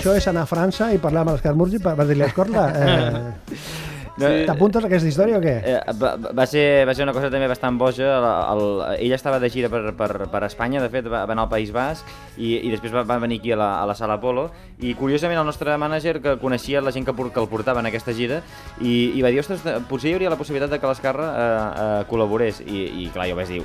això 0.00 0.14
és 0.16 0.26
anar 0.30 0.46
a 0.46 0.48
França 0.48 0.86
i 0.94 0.98
parlar 1.00 1.26
amb 1.26 1.34
l'Escar 1.34 1.52
Murgi 1.56 1.78
per, 1.84 1.92
per 1.98 2.06
dir-li, 2.08 2.24
escolta, 2.24 2.62
eh, 2.72 3.49
t'apuntes 4.20 4.84
a 4.84 4.88
aquesta 4.90 5.08
història 5.08 5.38
o 5.38 5.42
què? 5.42 5.54
Eh, 5.64 5.78
va, 6.00 6.14
va, 6.16 6.46
ser, 6.48 6.84
va 6.88 6.94
ser 6.96 7.06
una 7.06 7.14
cosa 7.16 7.30
també 7.32 7.48
bastant 7.50 7.78
boja. 7.80 8.08
El, 8.16 8.26
el, 8.52 8.64
ella 9.06 9.18
estava 9.18 9.40
de 9.42 9.50
gira 9.52 9.70
per, 9.72 9.82
per, 9.98 10.10
per 10.32 10.42
Espanya, 10.46 10.82
de 10.84 10.90
fet, 10.92 11.08
va, 11.08 11.24
va 11.28 11.36
anar 11.36 11.46
al 11.48 11.52
País 11.52 11.72
Basc 11.74 12.08
i, 12.36 12.56
i 12.58 12.72
després 12.72 12.94
va, 12.94 13.04
va 13.08 13.18
venir 13.22 13.40
aquí 13.40 13.52
a 13.54 13.58
la, 13.60 13.70
a 13.80 13.86
la 13.88 13.96
sala 13.98 14.18
Apolo 14.18 14.48
i 14.80 14.94
curiosament 14.96 15.38
el 15.40 15.46
nostre 15.48 15.74
mànager 15.80 16.18
que 16.24 16.36
coneixia 16.40 16.80
la 16.80 16.92
gent 16.94 17.06
que, 17.08 17.14
que 17.14 17.40
el 17.42 17.48
portava 17.50 17.82
en 17.82 17.90
aquesta 17.90 18.14
gira 18.16 18.40
i, 18.80 19.12
i 19.16 19.24
va 19.24 19.32
dir, 19.32 19.40
ostres, 19.42 19.64
potser 19.90 20.10
hi 20.10 20.14
hauria 20.16 20.32
la 20.32 20.38
possibilitat 20.40 20.72
de 20.72 20.80
que 20.80 20.90
l'Escarra 20.90 21.28
eh, 21.30 21.48
eh, 21.84 22.02
col·laborés 22.10 22.62
i, 22.64 22.84
i 23.04 23.08
clar, 23.14 23.28
jo 23.30 23.38
vaig 23.38 23.52
dir, 23.52 23.62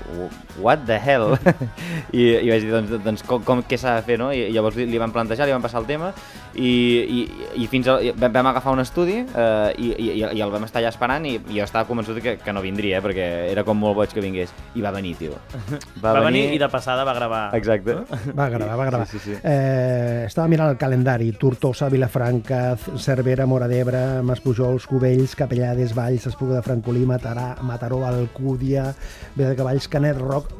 what 0.61 0.85
the 0.87 0.99
hell? 0.99 1.35
I, 2.11 2.25
i 2.41 2.51
vaig 2.51 2.65
dir, 2.65 2.73
doncs, 2.73 2.95
doncs 3.05 3.25
com, 3.27 3.43
com 3.47 3.63
què 3.65 3.79
s'ha 3.79 3.97
de 3.99 4.07
fer, 4.07 4.19
no? 4.21 4.31
I, 4.35 4.49
llavors 4.55 4.77
li, 4.79 4.87
li 4.91 5.01
van 5.01 5.13
plantejar, 5.15 5.47
li 5.47 5.55
van 5.55 5.63
passar 5.63 5.81
el 5.83 5.89
tema 5.89 6.11
i, 6.55 6.69
i, 6.69 7.21
i 7.63 7.67
fins 7.71 7.87
a, 7.91 7.97
vam, 8.15 8.31
vam 8.35 8.51
agafar 8.51 8.75
un 8.75 8.83
estudi 8.83 9.21
eh, 9.23 9.71
i, 9.77 9.91
i, 9.91 10.09
i 10.23 10.43
el 10.45 10.53
vam 10.53 10.65
estar 10.67 10.81
allà 10.81 10.91
esperant 10.93 11.25
i, 11.27 11.35
i 11.37 11.59
jo 11.59 11.65
estava 11.65 11.87
convençut 11.89 12.19
que, 12.23 12.35
que 12.41 12.53
no 12.55 12.63
vindria, 12.63 12.99
eh, 12.99 13.03
perquè 13.03 13.27
era 13.51 13.65
com 13.67 13.77
molt 13.79 13.97
boig 13.99 14.13
que 14.15 14.23
vingués. 14.23 14.53
I 14.75 14.83
va 14.85 14.93
venir, 14.95 15.15
tio. 15.19 15.37
Va, 16.03 16.11
va 16.13 16.25
venir 16.27 16.45
i 16.53 16.59
de 16.61 16.67
passada 16.69 17.05
va 17.07 17.15
gravar. 17.17 17.43
Exacte. 17.57 17.95
Va 18.37 18.47
gravar, 18.51 18.75
va 18.77 18.85
gravar. 18.89 19.07
Sí, 19.09 19.19
sí, 19.19 19.33
sí. 19.33 19.39
Eh, 19.41 20.25
estava 20.27 20.47
mirant 20.51 20.73
el 20.73 20.77
calendari. 20.81 21.31
Tortosa, 21.39 21.89
Vilafranca, 21.89 22.61
Cervera, 23.01 23.47
Mora 23.49 23.69
d'Ebre, 23.71 24.03
Maspujols, 24.27 24.85
Cubells, 24.89 25.35
Capellades, 25.39 25.95
Valls, 25.97 26.27
Espuga 26.29 26.59
de 26.59 26.65
Francolí, 26.65 27.05
Matarà, 27.09 27.55
Mataró, 27.65 28.03
Alcúdia, 28.05 28.91
Vila 29.35 29.51
de 29.51 29.57
Cavalls, 29.59 29.89
Canet 29.89 30.21
Roc... 30.21 30.53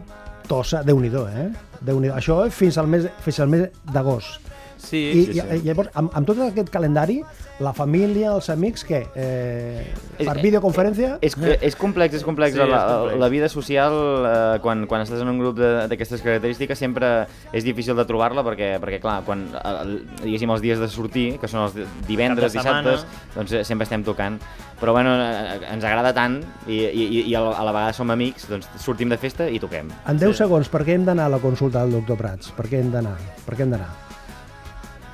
tossa, 0.46 0.84
déu 0.86 1.00
nhi 1.02 1.10
eh? 1.10 1.50
déu 1.82 2.00
-do. 2.00 2.14
Això 2.14 2.50
fins 2.50 2.78
al 2.78 2.88
mes, 2.88 3.08
fins 3.26 3.40
al 3.40 3.50
mes 3.50 3.70
d'agost. 3.94 4.42
Sí, 4.86 4.98
I, 5.12 5.26
sí, 5.26 5.34
sí. 5.34 5.40
i 5.58 5.62
llavors, 5.66 5.90
amb, 5.98 6.12
amb 6.14 6.28
tot 6.30 6.40
aquest 6.46 6.70
calendari, 6.70 7.20
la 7.60 7.72
família, 7.74 8.34
els 8.36 8.50
amics, 8.52 8.84
què? 8.86 9.02
Eh, 9.16 9.86
per 10.20 10.38
Eh, 10.38 10.42
videoconferència? 10.44 11.18
És, 11.22 11.36
és 11.62 11.76
complex, 11.76 12.14
és 12.16 12.24
complex. 12.24 12.54
Sí, 12.54 12.60
la, 12.60 12.66
és 12.66 12.92
complex. 12.92 13.20
la 13.20 13.30
vida 13.30 13.50
social, 13.50 13.94
eh, 14.28 14.60
quan, 14.62 14.86
quan 14.88 15.02
estàs 15.02 15.22
en 15.24 15.30
un 15.32 15.40
grup 15.40 15.58
de- 15.58 15.88
d'aquestes 15.88 16.22
característiques, 16.22 16.78
sempre 16.78 17.28
és 17.52 17.64
difícil 17.64 17.96
de 17.96 18.06
trobar-la 18.06 18.44
perquè, 18.44 18.76
perquè, 18.80 19.00
clar, 19.02 19.24
quan, 19.26 19.48
el, 19.64 19.96
diguéssim, 20.24 20.52
els 20.52 20.62
dies 20.62 20.80
de 20.80 20.88
sortir, 20.88 21.38
que 21.40 21.48
són 21.48 21.64
els 21.66 21.76
di- 21.76 21.86
divendres, 22.08 22.54
dissabtes, 22.54 23.06
doncs 23.36 23.52
eh, 23.54 23.64
sempre 23.64 23.84
estem 23.84 24.04
tocant. 24.04 24.40
Però, 24.80 24.92
bueno, 24.92 25.16
eh, 25.16 25.60
ens 25.72 25.84
agrada 25.88 26.12
tant 26.14 26.42
i, 26.68 26.82
i, 26.84 27.24
i 27.30 27.36
a 27.36 27.40
la 27.42 27.54
a 27.56 27.64
la 27.64 27.72
vegada 27.72 27.94
som 27.94 28.12
amics, 28.12 28.50
doncs 28.50 28.68
sortim 28.78 29.08
de 29.10 29.18
festa 29.18 29.48
i 29.50 29.58
toquem. 29.60 29.88
En 30.08 30.18
10 30.20 30.36
Sí. 30.36 30.44
segons, 30.44 30.68
per 30.70 30.84
què 30.84 30.94
hem 30.94 31.06
d'anar 31.06 31.26
a 31.26 31.30
la 31.30 31.40
consulta 31.40 31.80
del 31.86 31.94
doctor 31.94 32.18
Prats? 32.18 32.52
Per 32.52 32.66
què 32.68 32.82
hem 32.84 32.92
d'anar? 32.92 33.16
Per 33.46 33.56
què 33.56 33.62
hem 33.64 33.72
d'anar? 33.72 34.05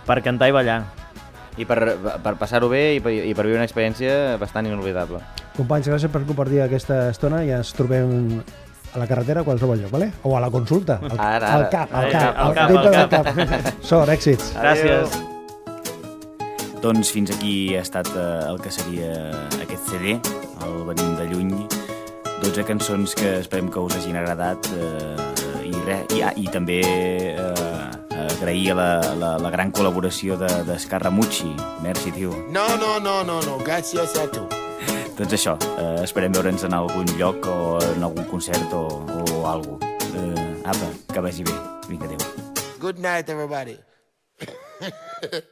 Per 0.07 0.17
cantar 0.25 0.49
i 0.49 0.55
ballar. 0.55 0.81
I 1.59 1.65
per, 1.67 1.79
per 2.23 2.35
passar-ho 2.39 2.69
bé 2.71 2.95
i 2.95 2.99
per, 3.03 3.11
i 3.11 3.33
per 3.35 3.43
viure 3.45 3.59
una 3.59 3.67
experiència 3.67 4.37
bastant 4.41 4.69
inolvidable. 4.69 5.19
Companys, 5.57 5.89
gràcies 5.91 6.11
per 6.11 6.23
compartir 6.25 6.61
aquesta 6.63 7.09
estona 7.11 7.41
i 7.43 7.51
ens 7.51 7.73
trobem 7.75 8.39
a 8.93 8.99
la 8.99 9.07
carretera 9.07 9.41
a 9.41 9.47
qualsevol 9.47 9.79
lloc, 9.79 9.91
vale? 9.91 10.11
O 10.23 10.35
a 10.37 10.41
la 10.43 10.49
consulta. 10.51 10.99
Al, 11.03 11.11
Ara, 11.17 11.35
ara. 11.35 11.51
al 11.57 11.67
cap, 11.71 11.93
al 11.95 12.09
cap, 12.11 12.39
al 12.45 12.55
cap, 12.55 12.71
dintre 12.71 12.87
al 12.87 12.95
del 12.95 13.51
cap. 13.51 13.83
Sort, 13.83 14.09
èxits. 14.15 14.53
Gràcies. 14.55 15.19
Doncs 16.81 17.11
fins 17.13 17.29
aquí 17.35 17.75
ha 17.77 17.83
estat 17.85 18.07
eh, 18.15 18.49
el 18.49 18.57
que 18.59 18.71
seria 18.73 19.11
aquest 19.61 19.91
CD, 19.91 20.15
el 20.65 20.79
Venim 20.87 21.13
de 21.19 21.27
Lluny. 21.29 21.67
12 22.41 22.63
cançons 22.65 23.13
que 23.13 23.35
esperem 23.37 23.67
que 23.69 23.79
us 23.79 23.99
hagin 23.99 24.17
agradat 24.17 24.65
eh, 24.73 25.67
i, 25.69 25.75
re, 25.85 25.99
i, 26.17 26.23
ah, 26.25 26.31
i 26.41 26.47
també 26.49 26.79
eh, 26.81 27.60
agrair 28.41 28.75
la, 28.75 29.15
la, 29.15 29.37
la 29.37 29.49
gran 29.53 29.69
col·laboració 29.71 30.35
de, 30.41 30.49
d'Escarramucci. 30.65 31.51
Merci, 31.85 32.11
tio. 32.15 32.33
No, 32.49 32.65
no, 32.81 32.97
no, 32.99 33.21
no, 33.23 33.37
no. 33.45 33.59
Gràcies 33.61 34.17
a 34.17 34.25
tu. 34.33 34.47
Doncs 35.19 35.35
això, 35.37 35.53
eh, 35.77 36.01
esperem 36.01 36.33
veure'ns 36.33 36.65
en 36.65 36.73
algun 36.73 37.05
lloc 37.19 37.45
o 37.45 37.77
en 37.91 38.01
algun 38.07 38.25
concert 38.31 38.73
o, 38.73 38.87
o 39.05 39.45
alguna 39.45 39.77
cosa. 39.77 40.17
Eh, 40.17 40.49
apa, 40.73 40.91
que 41.13 41.21
vagi 41.21 41.45
bé. 41.45 41.55
Vinga, 41.87 42.09
adéu. 42.09 42.19
Good 42.81 42.97
night, 42.97 43.29
everybody. 43.29 43.77